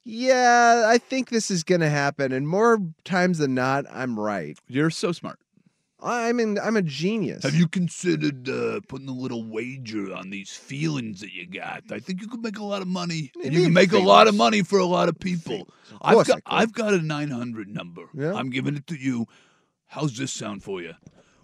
[0.05, 4.57] Yeah, I think this is going to happen, and more times than not, I'm right.
[4.67, 5.37] You're so smart.
[6.01, 6.57] I'm in.
[6.59, 7.43] I'm a genius.
[7.43, 11.83] Have you considered uh, putting a little wager on these feelings that you got?
[11.91, 14.27] I think you could make a lot of money, and you can make a lot
[14.27, 15.67] of money for a lot of people.
[16.01, 18.03] I've got, I've got a 900 number.
[18.13, 18.33] Yeah.
[18.33, 19.25] I'm giving it to you.
[19.87, 20.93] How's this sound for you?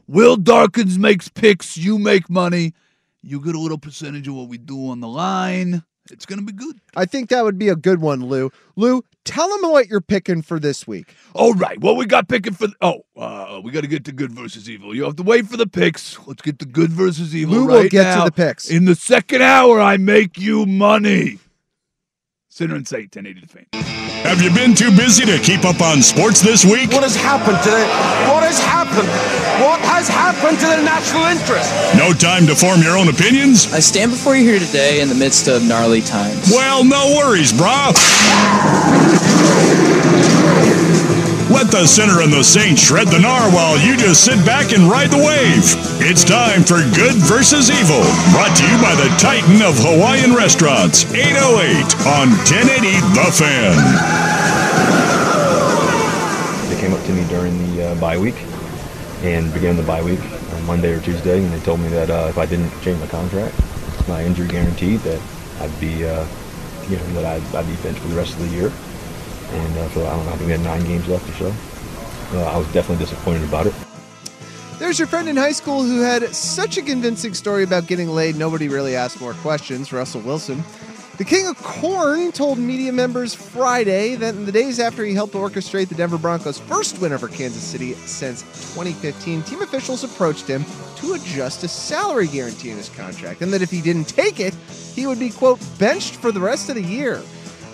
[0.08, 1.78] Will Darkins makes picks.
[1.78, 2.74] You make money.
[3.22, 5.84] You get a little percentage of what we do on the line.
[6.12, 6.80] It's gonna be good.
[6.95, 8.51] I think that would be a good one, Lou.
[8.76, 11.16] Lou, tell them what you're picking for this week.
[11.34, 12.68] All right, what we got picking for?
[12.82, 14.95] Oh, uh, we got to get to good versus evil.
[14.95, 16.18] You have to wait for the picks.
[16.28, 17.56] Let's get to good versus evil.
[17.56, 18.70] Lou right will get to the picks.
[18.70, 19.82] in the second hour.
[19.82, 21.39] I make you money.
[22.49, 24.05] Sinner and Saint, 1080 to fame.
[24.26, 26.89] Have you been too busy to keep up on sports this week?
[26.89, 27.86] What has happened to the
[28.26, 29.07] what has happened?
[29.63, 31.71] What has happened to the national interest?
[31.95, 33.71] No time to form your own opinions?
[33.71, 36.49] I stand before you here today in the midst of gnarly times.
[36.49, 37.93] Well, no worries, brah.
[41.56, 44.91] Let the sinner and the saint shred the gnar while you just sit back and
[44.91, 45.64] ride the wave.
[46.03, 48.03] It's time for Good versus Evil,
[48.36, 53.72] brought to you by the Titan of Hawaiian Restaurants, 808 on 1080 The Fan.
[56.68, 58.36] They came up to me during the uh, bye week
[59.24, 60.20] and began the bye week
[60.60, 63.08] on Monday or Tuesday, and they told me that uh, if I didn't change my
[63.08, 63.56] contract,
[64.10, 65.22] my injury guaranteed, that
[65.62, 66.28] I'd be, uh,
[66.89, 68.74] you know, that I'd, I'd be benched for the rest of the year.
[69.51, 72.37] And uh, for I don't know, I think we had nine games left or so.
[72.37, 73.73] Uh, I was definitely disappointed about it.
[74.77, 78.35] There's your friend in high school who had such a convincing story about getting laid,
[78.35, 80.63] nobody really asked more questions, Russell Wilson.
[81.17, 85.33] The King of Corn told media members Friday that in the days after he helped
[85.33, 88.41] orchestrate the Denver Broncos' first win over Kansas City since
[88.73, 90.65] 2015, team officials approached him
[90.97, 94.53] to adjust a salary guarantee in his contract, and that if he didn't take it,
[94.93, 97.21] he would be, quote, benched for the rest of the year.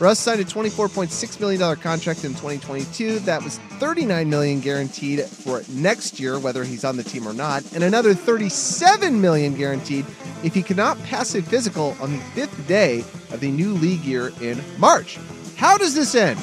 [0.01, 3.19] Russ signed a $24.6 million contract in 2022.
[3.19, 7.63] That was 39 million guaranteed for next year, whether he's on the team or not,
[7.75, 10.07] and another 37 million guaranteed
[10.43, 14.31] if he cannot pass a physical on the fifth day of the new league year
[14.41, 15.19] in March.
[15.55, 16.39] How does this end?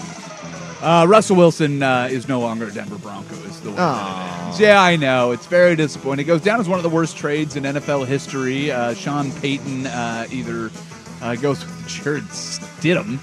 [0.81, 3.35] Uh, Russell Wilson uh, is no longer a Denver Bronco.
[3.35, 4.61] Is the way that it ends.
[4.61, 5.33] Yeah, I know.
[5.33, 6.27] It's very disappointing.
[6.27, 8.71] It goes down as one of the worst trades in NFL history.
[8.71, 10.71] Uh, Sean Payton uh, either
[11.21, 13.19] uh, goes with Jarrett Stidham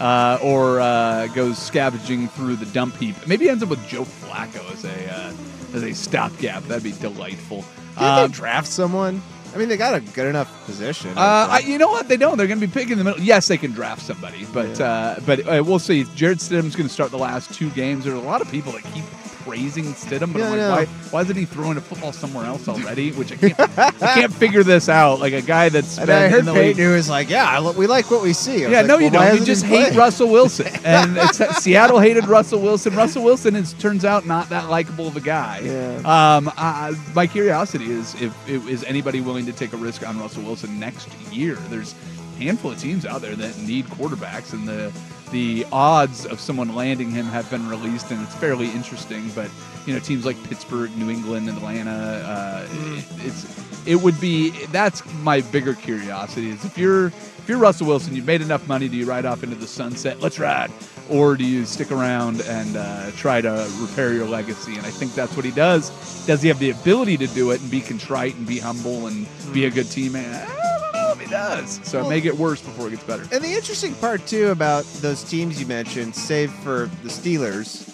[0.00, 3.14] uh, or uh, goes scavenging through the dump heap.
[3.26, 5.32] Maybe ends up with Joe Flacco as a uh,
[5.74, 6.64] as a stopgap.
[6.64, 7.64] That'd be delightful.
[7.96, 9.22] Um, they draft someone?
[9.54, 11.10] I mean, they got a good enough position.
[11.16, 12.08] Uh, I, you know what?
[12.08, 12.38] They don't.
[12.38, 13.20] They're going to be picking in the middle.
[13.20, 16.04] Yes, they can draft somebody, but uh, but uh, we'll see.
[16.14, 18.04] Jarrett Stidham's going to start the last two games.
[18.04, 19.04] There's a lot of people that keep
[19.44, 22.68] praising Stidham, but Yeah, I'm like, why, why isn't he throwing a football somewhere else
[22.68, 23.12] already?
[23.12, 23.60] Which I can't,
[24.02, 25.20] I can't figure this out.
[25.20, 26.86] Like a guy that's and been I in heard the Payton league.
[26.86, 29.02] who was like, "Yeah, I lo- we like what we see." Yeah, like, no, well,
[29.02, 29.38] you don't.
[29.38, 29.94] You just hate?
[29.96, 32.94] Russell Wilson, and it's, Seattle hated Russell Wilson.
[32.94, 35.60] Russell Wilson is turns out not that likable of a guy.
[36.04, 40.18] Um, uh, my curiosity is if, if is anybody willing to take a risk on
[40.18, 41.54] Russell Wilson next year?
[41.70, 41.94] There's
[42.40, 44.92] handful of teams out there that need quarterbacks, and the
[45.30, 49.30] the odds of someone landing him have been released, and it's fairly interesting.
[49.30, 49.50] But
[49.86, 55.02] you know, teams like Pittsburgh, New England, Atlanta, uh, it, it's it would be that's
[55.22, 58.96] my bigger curiosity is if you're if you're Russell Wilson, you've made enough money, do
[58.96, 60.20] you ride off into the sunset?
[60.20, 60.70] Let's ride,
[61.08, 64.76] or do you stick around and uh, try to repair your legacy?
[64.76, 65.90] And I think that's what he does.
[66.26, 69.26] Does he have the ability to do it and be contrite and be humble and
[69.52, 70.69] be a good teammate?
[71.30, 71.80] Does.
[71.84, 73.22] So it may get worse before it gets better.
[73.32, 77.86] And the interesting part too about those teams you mentioned, save for the Steelers,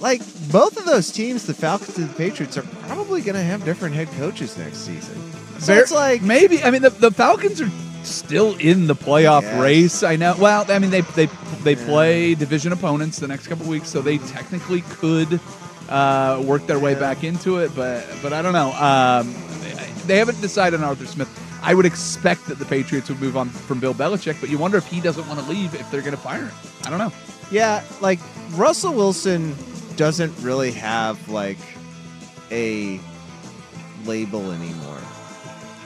[0.00, 0.20] like
[0.50, 3.94] both of those teams, the Falcons and the Patriots, are probably going to have different
[3.94, 5.14] head coaches next season.
[5.60, 6.62] So Ver- it's like maybe.
[6.62, 7.68] I mean, the, the Falcons are
[8.02, 9.60] still in the playoff Yes.
[9.60, 10.02] race.
[10.02, 10.34] I know.
[10.38, 11.26] Well, I mean, they they
[11.62, 15.38] they play division opponents the next couple weeks, so they technically could
[15.90, 17.72] uh, work their way back into it.
[17.76, 18.72] But but I don't know.
[18.72, 19.34] Um,
[20.06, 21.28] they haven't decided on Arthur Smith.
[21.62, 24.78] I would expect that the Patriots would move on from Bill Belichick, but you wonder
[24.78, 26.54] if he doesn't want to leave if they're going to fire him.
[26.84, 27.12] I don't know.
[27.50, 28.20] Yeah, like
[28.52, 29.54] Russell Wilson
[29.96, 31.58] doesn't really have like
[32.50, 33.00] a
[34.06, 34.96] label anymore.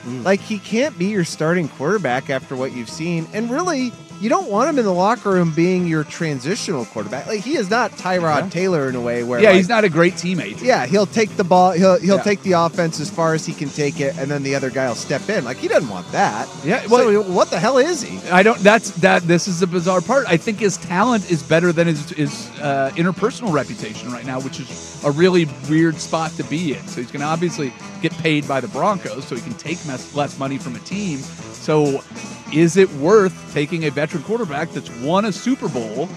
[0.03, 0.23] Hmm.
[0.23, 3.91] Like he can't be your starting quarterback after what you've seen, and really,
[4.21, 7.27] you don't want him in the locker room being your transitional quarterback.
[7.27, 8.49] Like he is not Tyrod Yeah.
[8.49, 10.61] Taylor in a way where yeah, like, he's not a great teammate.
[10.61, 11.71] Yeah, he'll take the ball.
[11.71, 12.23] He'll he'll Yeah.
[12.23, 14.87] take the offense as far as he can take it, and then the other guy
[14.87, 15.43] will step in.
[15.45, 16.47] Like he doesn't want that.
[16.63, 18.17] Yeah, So well- what the hell is he?
[18.29, 18.59] I don't.
[18.59, 19.23] That's that.
[19.23, 20.25] This is the bizarre part.
[20.27, 24.59] I think his talent is better than his his uh, interpersonal reputation right now, which
[24.59, 26.87] is a really weird spot to be in.
[26.87, 29.77] So he's going to obviously get paid by the Broncos, so he can take
[30.15, 31.19] less money from a team.
[31.65, 32.03] So,
[32.53, 36.07] is it worth taking a veteran quarterback that's won a Super Bowl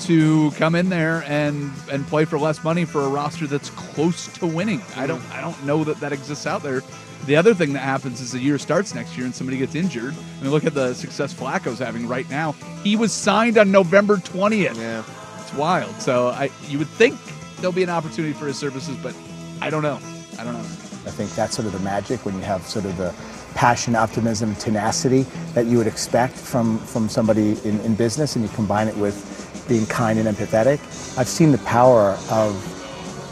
[0.00, 4.26] to come in there and and play for less money for a roster that's close
[4.38, 4.82] to winning?
[4.96, 5.22] I don't.
[5.30, 6.82] I don't know that that exists out there.
[7.26, 10.16] The other thing that happens is the year starts next year and somebody gets injured.
[10.40, 12.56] I mean, look at the success Flacco's having right now.
[12.82, 14.74] He was signed on November 20th.
[14.76, 15.04] Yeah.
[15.40, 15.94] It's wild.
[16.02, 17.16] So I you would think
[17.58, 19.14] there'll be an opportunity for his services, but
[19.60, 20.00] I don't know.
[20.40, 20.58] I don't know.
[21.06, 23.14] I think that's sort of the magic when you have sort of the
[23.58, 28.50] passion, optimism, tenacity that you would expect from, from somebody in, in business and you
[28.54, 30.78] combine it with being kind and empathetic.
[31.18, 32.54] I've seen the power of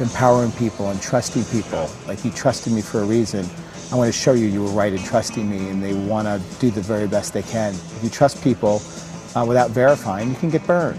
[0.00, 1.88] empowering people and trusting people.
[2.08, 3.46] Like you trusted me for a reason.
[3.92, 6.42] I want to show you you were right in trusting me and they want to
[6.58, 7.72] do the very best they can.
[7.72, 8.82] If you trust people
[9.36, 10.98] uh, without verifying, you can get burned.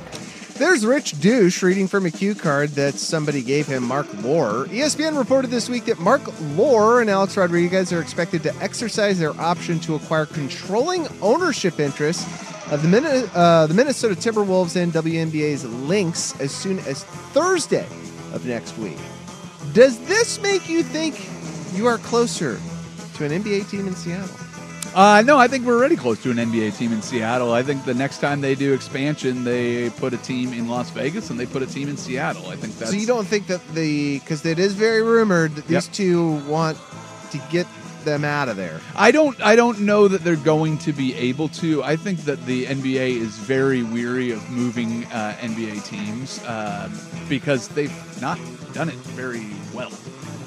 [0.58, 4.66] There's Rich Douche reading from a cue card that somebody gave him, Marc Lore.
[4.66, 6.22] ESPN reported this week that Marc
[6.56, 12.26] Lore and Alex Rodriguez are expected to exercise their option to acquire controlling ownership interests
[12.72, 17.86] of the, Min- uh, the Minnesota Timberwolves and WNBA's Lynx as soon as Thursday
[18.34, 18.98] of next week.
[19.74, 21.30] Does this make you think
[21.78, 22.60] you are closer
[23.18, 24.47] to an NBA team in Seattle?
[24.96, 27.54] Uh, no, I think we're already close to an NBA team in Seattle.
[27.54, 31.30] I think the next time they do expansion, they put a team in Las Vegas
[31.30, 32.48] and they put a team in Seattle.
[32.50, 35.68] I think that's So you don't think that the because it is very rumored that
[35.68, 35.94] these Yep.
[35.94, 36.78] two want
[37.32, 37.68] to get
[38.06, 38.80] them out of there.
[38.96, 39.40] I don't.
[39.42, 41.84] I don't know that they're going to be able to.
[41.84, 46.98] I think that the NBA is very weary of moving uh, NBA teams um,
[47.30, 48.40] because they've not
[48.74, 49.92] done it very well.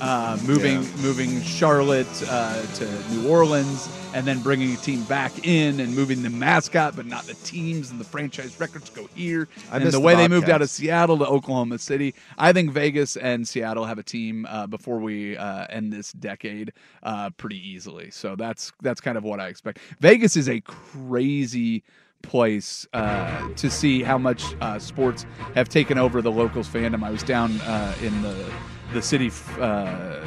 [0.01, 1.03] Uh, moving Yeah.
[1.03, 6.23] moving Charlotte uh, to New Orleans, and then bringing a team back in and moving
[6.23, 9.49] the mascot, but not the teams and the franchise records go here.
[9.71, 13.17] I and the way they moved out of Seattle to Oklahoma City, I think Vegas
[13.17, 16.73] and Seattle have a team uh, before we uh, end this decade
[17.03, 18.11] uh, pretty easily.
[18.11, 19.79] So that's that's kind of what I expect.
[20.01, 21.83] Vegas is a crazy
[22.23, 25.25] place uh, to see how much uh, sports
[25.55, 27.03] have taken over the locals fandom.
[27.03, 28.51] I was down uh, in the
[28.93, 29.31] the city.
[29.59, 30.21] Uh,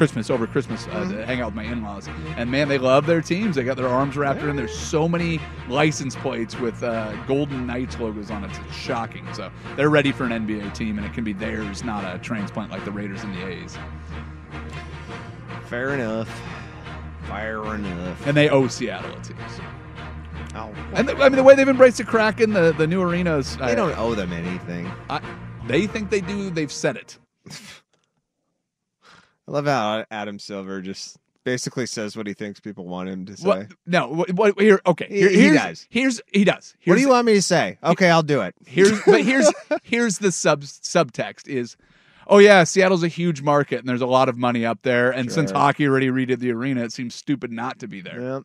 [0.00, 2.08] Christmas over Christmas uh, to hang out with my in-laws,
[2.38, 3.56] and man, they love their teams.
[3.56, 4.56] They got their arms wrapped around.
[4.56, 5.38] There's so many
[5.68, 8.50] license plates with uh, Golden Knights logos on it.
[8.66, 9.26] It's shocking.
[9.34, 12.70] So they're ready for an NBA team, and it can be theirs, not a transplant
[12.70, 13.76] like the Raiders and the A's.
[15.66, 16.30] Fair enough.
[17.24, 18.26] Fair enough.
[18.26, 19.36] And they owe Seattle a team.
[19.54, 19.62] So.
[20.54, 23.56] Oh, And the, I mean, the way they've embraced the Kraken, the the new arenas.
[23.58, 24.90] They don't owe them anything.
[25.08, 25.20] I,
[25.66, 26.50] they think they do.
[26.50, 27.18] They've said it.
[29.48, 33.36] I love how Adam Silver just basically says what he thinks people want him to
[33.36, 33.46] say.
[33.46, 33.66] What?
[33.86, 34.08] No.
[34.08, 34.32] What?
[34.32, 34.80] what here?
[34.86, 35.06] Okay.
[35.08, 35.86] He- Here, he here's, does.
[35.90, 36.74] Here's he does.
[36.84, 37.78] what do you want me to say?
[37.82, 38.54] Okay, I'll do it.
[38.66, 39.50] Here's but here's
[39.82, 41.76] here's the sub subtext is
[42.26, 45.10] oh yeah, Seattle's a huge market and there's a lot of money up there.
[45.10, 48.20] And since hockey already redid the arena, it seems stupid not to be there.
[48.20, 48.42] Yep.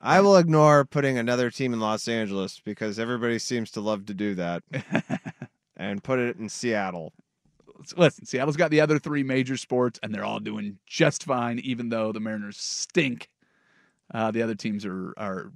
[0.00, 4.14] I will ignore putting another team in Los Angeles because everybody seems to love to
[4.14, 4.62] do that.
[5.76, 7.12] and put it in Seattle.
[7.96, 11.88] Listen, Seattle's got the other three major sports and they're all doing just fine, even
[11.88, 13.28] though the Mariners stink.
[14.12, 15.52] Uh, the other teams are are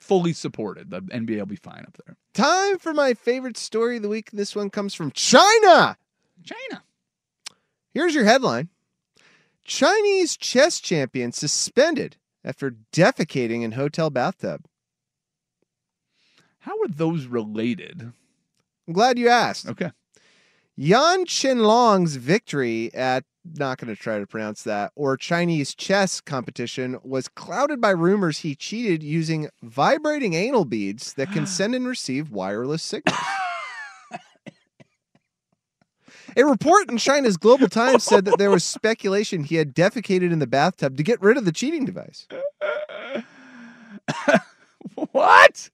[0.00, 0.90] fully supported.
[0.90, 2.16] The NBA will be fine up there.
[2.34, 4.30] Time for my favorite story of the week.
[4.32, 5.96] This one comes from China.
[6.42, 6.82] China.
[7.94, 8.68] Here's your headline
[9.64, 14.64] Chinese chess champion suspended after defecating in hotel bathtub.
[16.60, 18.12] How are those related?
[18.86, 19.68] I'm glad you asked.
[19.68, 19.90] Okay.
[20.82, 23.22] Yan Chenglong's victory at
[23.54, 28.38] not going to try to pronounce that or Chinese chess competition was clouded by rumors
[28.38, 33.16] he cheated using vibrating anal beads that can send and receive wireless signals.
[36.36, 40.40] A report in China's Global Times said that there was speculation he had defecated in
[40.40, 42.26] the bathtub to get rid of the cheating device.
[45.12, 45.70] what?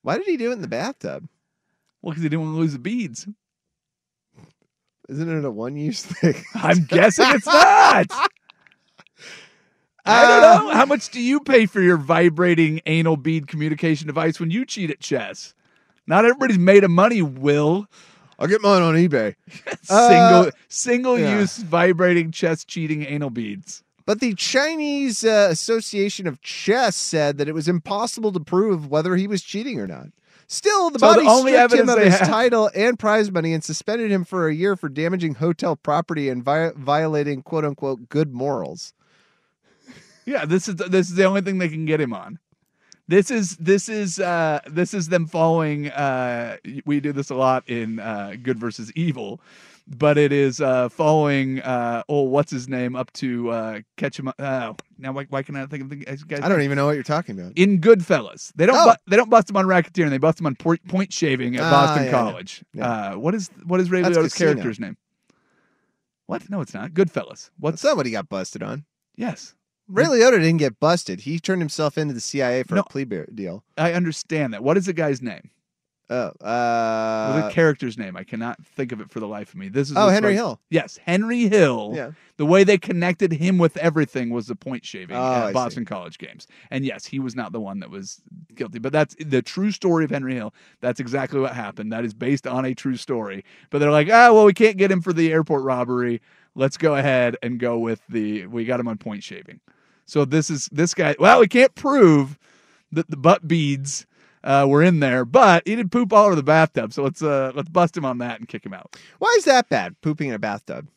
[0.00, 1.28] Why did he do it in the bathtub?
[2.00, 3.26] Well, because he didn't want to lose the beads.
[5.08, 6.34] Isn't it a one use thing?
[6.54, 8.06] I'm guessing it's not.
[10.04, 10.74] I don't know.
[10.74, 14.90] How much do you pay for your vibrating anal bead communication device when you cheat
[14.90, 15.54] at chess?
[16.06, 17.86] Not everybody's made of money, Will.
[18.38, 19.34] I'll get mine on eBay.
[19.82, 21.38] single Uh, single yeah.
[21.40, 23.82] use vibrating chess cheating anal beads.
[24.06, 29.16] But the Chinese uh, Association of Chess said that it was impossible to prove whether
[29.16, 30.06] he was cheating or not.
[30.50, 33.52] Still, the So the body only stripped him of his have- title and prize money
[33.52, 38.08] and suspended him for a year for damaging hotel property and vi- violating "quote unquote"
[38.08, 38.94] good morals.
[40.24, 42.38] Yeah, this is this is the only thing they can get him on.
[43.08, 47.68] This is this is uh this is them following uh we do this a lot
[47.68, 49.40] in uh good versus evil,
[49.96, 54.28] but it is uh following uh oh what's his name up to uh catch him
[54.38, 56.92] uh now why, why can I think of the guy's I don't even know what
[56.94, 57.52] you're talking about.
[57.56, 58.52] in Goodfellas.
[58.56, 58.90] They don't Oh.
[58.92, 60.10] bu- they don't bust him on racketeering.
[60.10, 62.10] They bust him on point, point shaving at Ah, Boston yeah.
[62.10, 62.64] College.
[62.74, 62.86] Yeah.
[62.88, 64.50] Uh, what is what is Ray That's Liotta's Casino.
[64.52, 64.96] character's name?
[66.26, 66.50] What?
[66.50, 66.90] No, it's not.
[66.92, 67.50] Goodfellas.
[67.58, 68.84] What's what he got busted on.
[69.16, 69.54] yes?
[69.90, 71.20] Ray Liotta didn't get busted.
[71.20, 72.82] He turned himself into the CIA for No.
[72.82, 73.64] a plea deal.
[73.78, 74.62] I understand that.
[74.62, 75.48] What is the guy's name?
[76.10, 78.16] Oh, uh, the character's name?
[78.16, 79.68] I cannot think of it for the life of me.
[79.68, 80.60] This is Oh, Henry right- Hill.
[80.70, 81.92] Yes, Henry Hill.
[81.94, 82.12] Yeah.
[82.38, 85.52] The way they connected him with everything was the point shaving Oh, I at see.
[85.52, 86.46] Boston College games.
[86.70, 88.22] And yes, he was not the one that was
[88.54, 88.78] guilty.
[88.78, 90.54] But that's the true story of Henry Hill.
[90.80, 91.92] That's exactly what happened.
[91.92, 93.44] That is based on a true story.
[93.68, 96.22] But they're like, ah, well, we can't get him for the airport robbery.
[96.54, 99.60] Let's go ahead and go with the we got him on point shaving.
[100.06, 101.16] So this is this guy.
[101.18, 102.38] Well, we can't prove
[102.92, 104.06] that the butt beads
[104.44, 106.92] uh, were in there, but he did poop all over the bathtub.
[106.92, 108.96] So let's uh, let's bust him on that and kick him out.
[109.18, 110.00] why is that bad?
[110.00, 110.88] Pooping in a bathtub.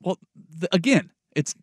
[0.00, 0.18] Well,
[0.58, 1.54] the, again, it's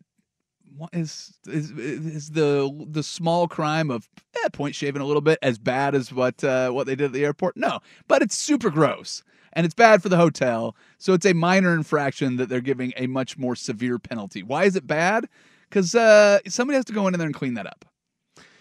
[0.76, 4.08] what is is is the the small crime of
[4.44, 7.12] eh, point shaving a little bit as bad as what uh, what they did at
[7.12, 7.56] the airport?
[7.56, 9.22] No, but it's super gross
[9.52, 10.76] and it's bad for the hotel.
[10.98, 14.42] So it's a minor infraction that they're giving a much more severe penalty.
[14.42, 15.28] Why is it bad?
[15.68, 17.84] Because uh, somebody has to go in there and clean that up.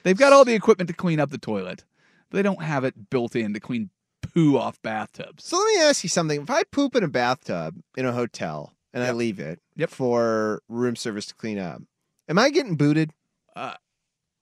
[0.03, 1.83] They've got all the equipment to clean up the toilet,
[2.31, 3.89] they don't have it built in to clean
[4.21, 5.45] poo off bathtubs.
[5.45, 6.41] So let me ask you something.
[6.41, 9.89] If I poop in a bathtub in a hotel and I leave it Yep.
[9.89, 11.81] for room service to clean up,
[12.27, 13.11] am I getting booted?
[13.55, 13.73] Uh,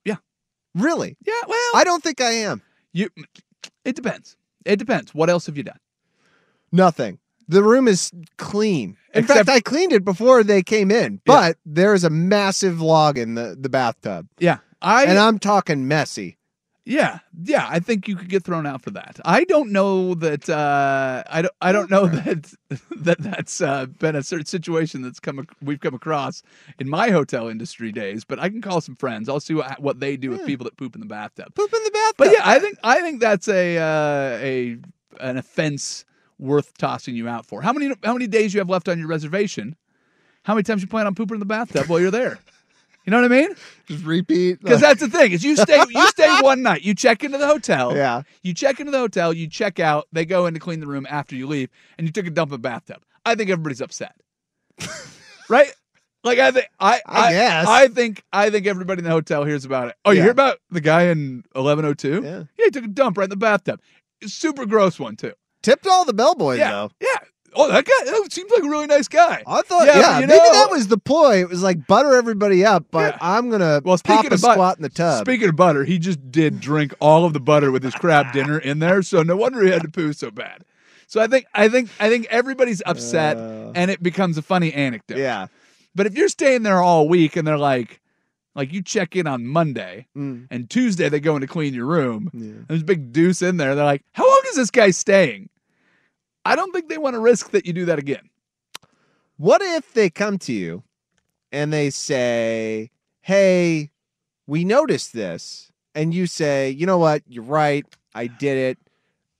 [0.04, 0.16] yeah.
[0.74, 1.16] Really?
[1.24, 1.34] Yeah.
[1.46, 2.62] Well, I don't think I am.
[2.92, 3.08] You.
[3.84, 4.36] It depends.
[4.64, 5.14] It depends.
[5.14, 5.78] What else have you done?
[6.72, 7.18] Nothing.
[7.48, 8.96] The room is clean.
[9.14, 12.80] In Except- fact, I cleaned it before they came in, but there is a massive
[12.82, 14.26] log in the, the bathtub.
[14.38, 14.58] Yeah.
[14.82, 16.37] I and I'm talking messy.
[16.88, 19.20] Yeah, yeah, I think you could get thrown out for that.
[19.22, 20.48] I don't know that.
[20.48, 21.54] Uh, I don't.
[21.60, 22.50] I don't know that
[22.96, 26.42] that that's uh, been a certain situation that's come we've come across
[26.78, 28.24] in my hotel industry days.
[28.24, 29.28] But I can call some friends.
[29.28, 31.54] I'll see what what they do with people that poop in the bathtub.
[31.54, 32.16] Poop in the bathtub.
[32.16, 34.78] But yeah, I think I think that's a uh, a
[35.20, 36.06] an offense
[36.38, 37.60] worth tossing you out for.
[37.60, 39.76] How many how many days you have left on your reservation?
[40.44, 42.38] How many times you plan on pooping in the bathtub while you're there?
[43.08, 43.54] You know what I mean?
[43.86, 44.60] Just repeat.
[44.62, 46.82] Because that's the thing is you stay you stay one night.
[46.82, 47.96] You check into the hotel.
[47.96, 48.20] Yeah.
[48.42, 49.32] You check into the hotel.
[49.32, 50.06] You check out.
[50.12, 52.48] They go in to clean the room after you leave, and you took a dump
[52.50, 53.02] in the bathtub.
[53.24, 54.14] I think everybody's upset,
[55.48, 55.72] right?
[56.22, 57.66] Like I think I I guess.
[57.66, 59.94] I think I think everybody in the hotel hears about it.
[60.04, 60.24] Oh, you Yeah.
[60.24, 62.20] hear about the guy in eleven oh two?
[62.22, 62.38] Yeah.
[62.58, 63.80] Yeah, he took a dump right in the bathtub.
[64.26, 65.32] Super gross one too.
[65.62, 66.72] Tipped all the bellboys Yeah.
[66.72, 66.90] though.
[67.00, 67.20] Yeah.
[67.54, 69.42] Oh, that guy that seems like a really nice guy.
[69.46, 71.40] I thought, Yeah, yeah, you maybe know- that was the ploy.
[71.40, 74.88] It was like butter everybody up, but I'm gonna Well, pop a squat in the
[74.88, 75.24] tub.
[75.24, 78.58] Speaking of butter, he just did drink all of the butter with his crab dinner
[78.58, 80.64] in there, so no wonder he had to poo so bad.
[81.06, 85.16] So I think I think I think everybody's upset, and it becomes a funny anecdote.
[85.18, 85.46] yeah.
[85.94, 88.00] But if you're staying there all week and they're like,
[88.54, 90.46] like you check in on Monday Mm.
[90.50, 92.30] and Tuesday they go in to clean your room,
[92.68, 93.74] there's a big deuce in there.
[93.74, 95.48] They're like, how long is this guy staying?
[96.48, 98.28] I don't think they want to risk that you do that again.
[99.36, 100.82] What if they come to you
[101.52, 102.90] and they say,
[103.20, 103.90] "Hey,
[104.46, 107.22] we noticed this," and you say, "You know what?
[107.28, 107.84] You're right.
[108.14, 108.78] I did it.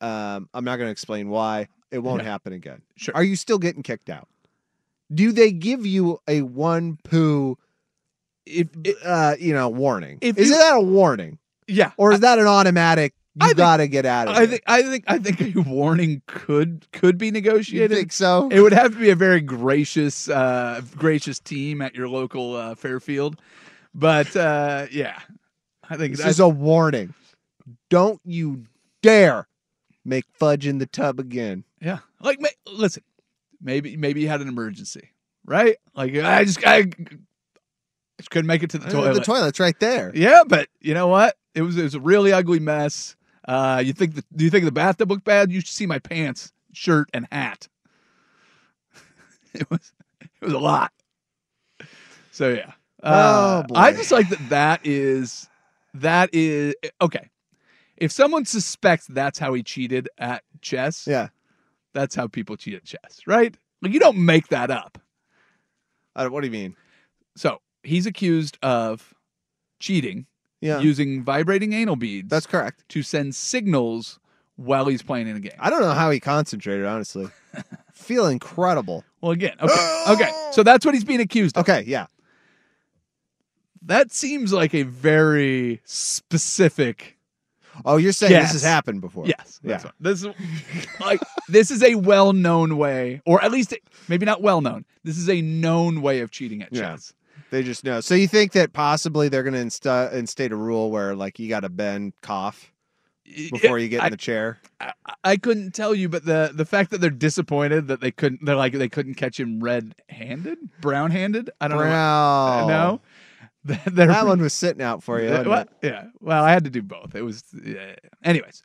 [0.07, 1.69] Um, I'm not going to explain why.
[1.91, 2.29] It won't Yeah.
[2.31, 3.15] happen again." Sure.
[3.17, 4.29] Are you still getting kicked out?
[5.13, 7.57] Do they give you a one poo?
[8.47, 8.69] If
[9.05, 10.19] uh, you know, warning.
[10.21, 13.15] If is you- that a warning, yeah, or is that an automatic?
[13.41, 14.51] You think- got to get out of I it.
[14.51, 17.91] think I think I think a warning could could be negotiated.
[17.93, 18.49] You think so?
[18.51, 22.75] It would have to be a very gracious uh gracious team at your local uh,
[22.75, 23.41] Fairfield.
[23.95, 25.19] But uh yeah.
[25.91, 27.15] I think This I- is a warning.
[27.91, 28.65] Don't you
[29.03, 29.47] dare
[30.05, 31.65] make fudge in the tub again.
[31.81, 31.99] yeah.
[32.21, 33.03] Like ma- listen,
[33.61, 35.11] maybe maybe you had an emergency,
[35.45, 35.77] right?
[35.95, 36.83] Like I just I
[38.19, 39.15] just couldn't make it to the Uh, toilet.
[39.15, 40.11] The toilet's right there.
[40.15, 41.37] Yeah, but you know what?
[41.55, 43.15] It was it was a really ugly mess.
[43.49, 45.51] Uh, you think the do you think the bathtub looked bad?
[45.51, 47.67] You should see my pants, shirt, and hat.
[49.55, 50.93] it was it was a lot.
[52.31, 52.73] So yeah.
[53.03, 54.49] Uh, Oh, I just like that.
[54.51, 55.49] That is
[55.95, 57.31] that is okay.
[57.97, 61.29] If someone suspects that's how he cheated at chess, Yeah.
[61.95, 63.57] that's how people cheat at chess, right?
[63.83, 64.99] Like you don't make that up.
[66.15, 66.77] What do you mean?
[67.37, 69.15] So he's accused of
[69.81, 70.27] cheating
[70.61, 70.81] Yeah.
[70.81, 72.29] using vibrating anal beads.
[72.29, 72.89] That's correct.
[72.91, 74.19] To send signals
[74.57, 75.53] while he's playing in a game.
[75.59, 77.29] I don't know how he concentrated, honestly.
[77.93, 79.05] Feel incredible.
[79.21, 80.31] Well, again, okay, okay.
[80.53, 81.63] So that's what he's being accused of.
[81.63, 82.07] Okay, yeah.
[83.83, 87.17] That seems like a very specific.
[87.85, 88.53] Oh, you're saying Yes.
[88.53, 89.27] this has happened before?
[89.27, 89.61] Yes.
[89.63, 89.81] Yeah.
[89.83, 90.29] what- This is
[91.01, 93.73] like this is a well-known way, or at least
[94.09, 94.85] maybe not well-known.
[95.05, 97.13] This is a known way of cheating at chess.
[97.51, 98.01] They just know.
[98.01, 101.49] So you think that possibly they're going to insta- instate a rule where, like, you
[101.49, 102.73] got to bend cough
[103.25, 104.59] before you get in I- the chair?
[104.81, 104.93] I,
[105.25, 108.55] I couldn't tell you, but the the fact that they're disappointed that they couldn't, they're
[108.57, 111.51] like they couldn't catch him red-handed, brown-handed.
[111.61, 111.83] I don't know.
[111.85, 112.65] Brown.
[112.67, 113.01] what- No,
[114.07, 115.31] That one was sitting out for you.
[115.31, 116.05] Well, yeah.
[116.21, 117.15] Well, I had to do both.
[117.15, 117.97] It was, yeah.
[118.23, 118.63] anyways.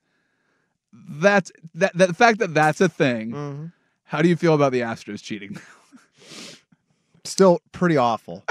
[1.09, 1.97] That's that.
[1.97, 3.31] The fact that that's a thing.
[3.31, 3.65] Mm-hmm.
[4.03, 5.57] How do you feel about the Astros cheating?
[7.26, 8.43] Still pretty awful.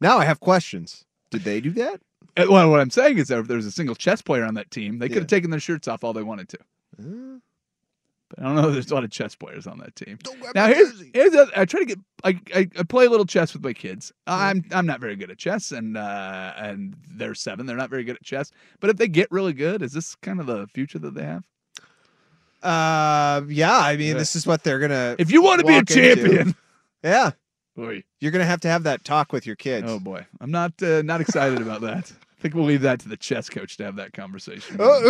[0.00, 1.04] now I have questions.
[1.30, 2.00] Did they do that?
[2.36, 4.70] Uh, well, what I'm saying is that if there's a single chess player on that
[4.70, 5.20] team, they could Yeah.
[5.22, 6.58] have taken their shirts off all they wanted to.
[8.28, 8.70] But I don't know.
[8.70, 10.18] There's a lot of chess players on that team.
[10.54, 13.52] Now here's, here's a, I try to get I, I I play a little chess
[13.54, 14.12] with my kids.
[14.26, 17.66] I'm I'm not very good at chess, and uh and they're seven.
[17.66, 18.52] They're not very good at chess.
[18.78, 21.42] But if they get really good, is this kind of the future that they have?
[22.62, 23.78] Uh, yeah.
[23.78, 24.14] I mean, Yeah.
[24.14, 25.16] this is what they're gonna.
[25.18, 26.14] If you want to be a walk into.
[26.14, 26.54] champion,
[27.02, 27.30] yeah,
[27.76, 29.86] boy, you're gonna have to have that talk with your kids.
[29.88, 32.12] oh boy, I'm not uh, not excited about that.
[32.38, 34.76] I think we'll leave that to the chess coach to have that conversation.
[34.78, 35.02] Oh,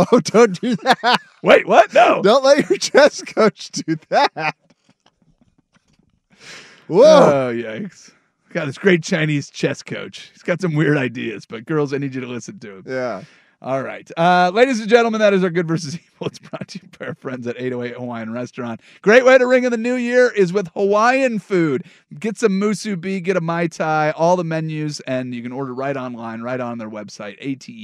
[0.00, 1.20] ooh, oh, don't do that.
[1.42, 1.92] Wait, what?
[1.92, 2.22] No.
[2.22, 4.54] Don't let your chess coach do that.
[6.86, 7.48] Whoa.
[7.48, 8.10] Oh, yikes.
[8.50, 10.30] Got this great Chinese chess coach.
[10.32, 12.84] He's got some weird ideas, but girls, I need you to listen to him.
[12.86, 13.22] yeah.
[13.60, 14.08] All right.
[14.16, 16.17] Uh, ladies and gentlemen, that is our good versus evil.
[16.28, 18.80] It's brought to you by our friends at 808 Hawaiian Restaurant.
[19.02, 21.84] Great way to ring in the new year is with Hawaiian food.
[22.18, 25.96] Get some musubi, get a mai tai, all the menus, and you can order right
[25.96, 27.78] online, right on their website, ate-oh-ate.com.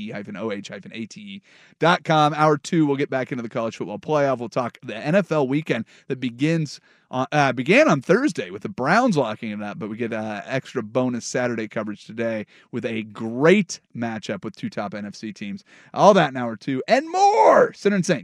[2.35, 4.39] Hour two, we'll get back into the college football playoff.
[4.39, 6.81] We'll talk the NFL weekend that begins
[7.15, 10.83] uh, began on Thursday with the Browns locking it up, but we get uh, extra
[10.83, 15.65] bonus Saturday coverage today with a great matchup with two top NFC teams.
[15.93, 17.73] All that in hour two and more.
[17.73, 18.24] Sinner and Saint,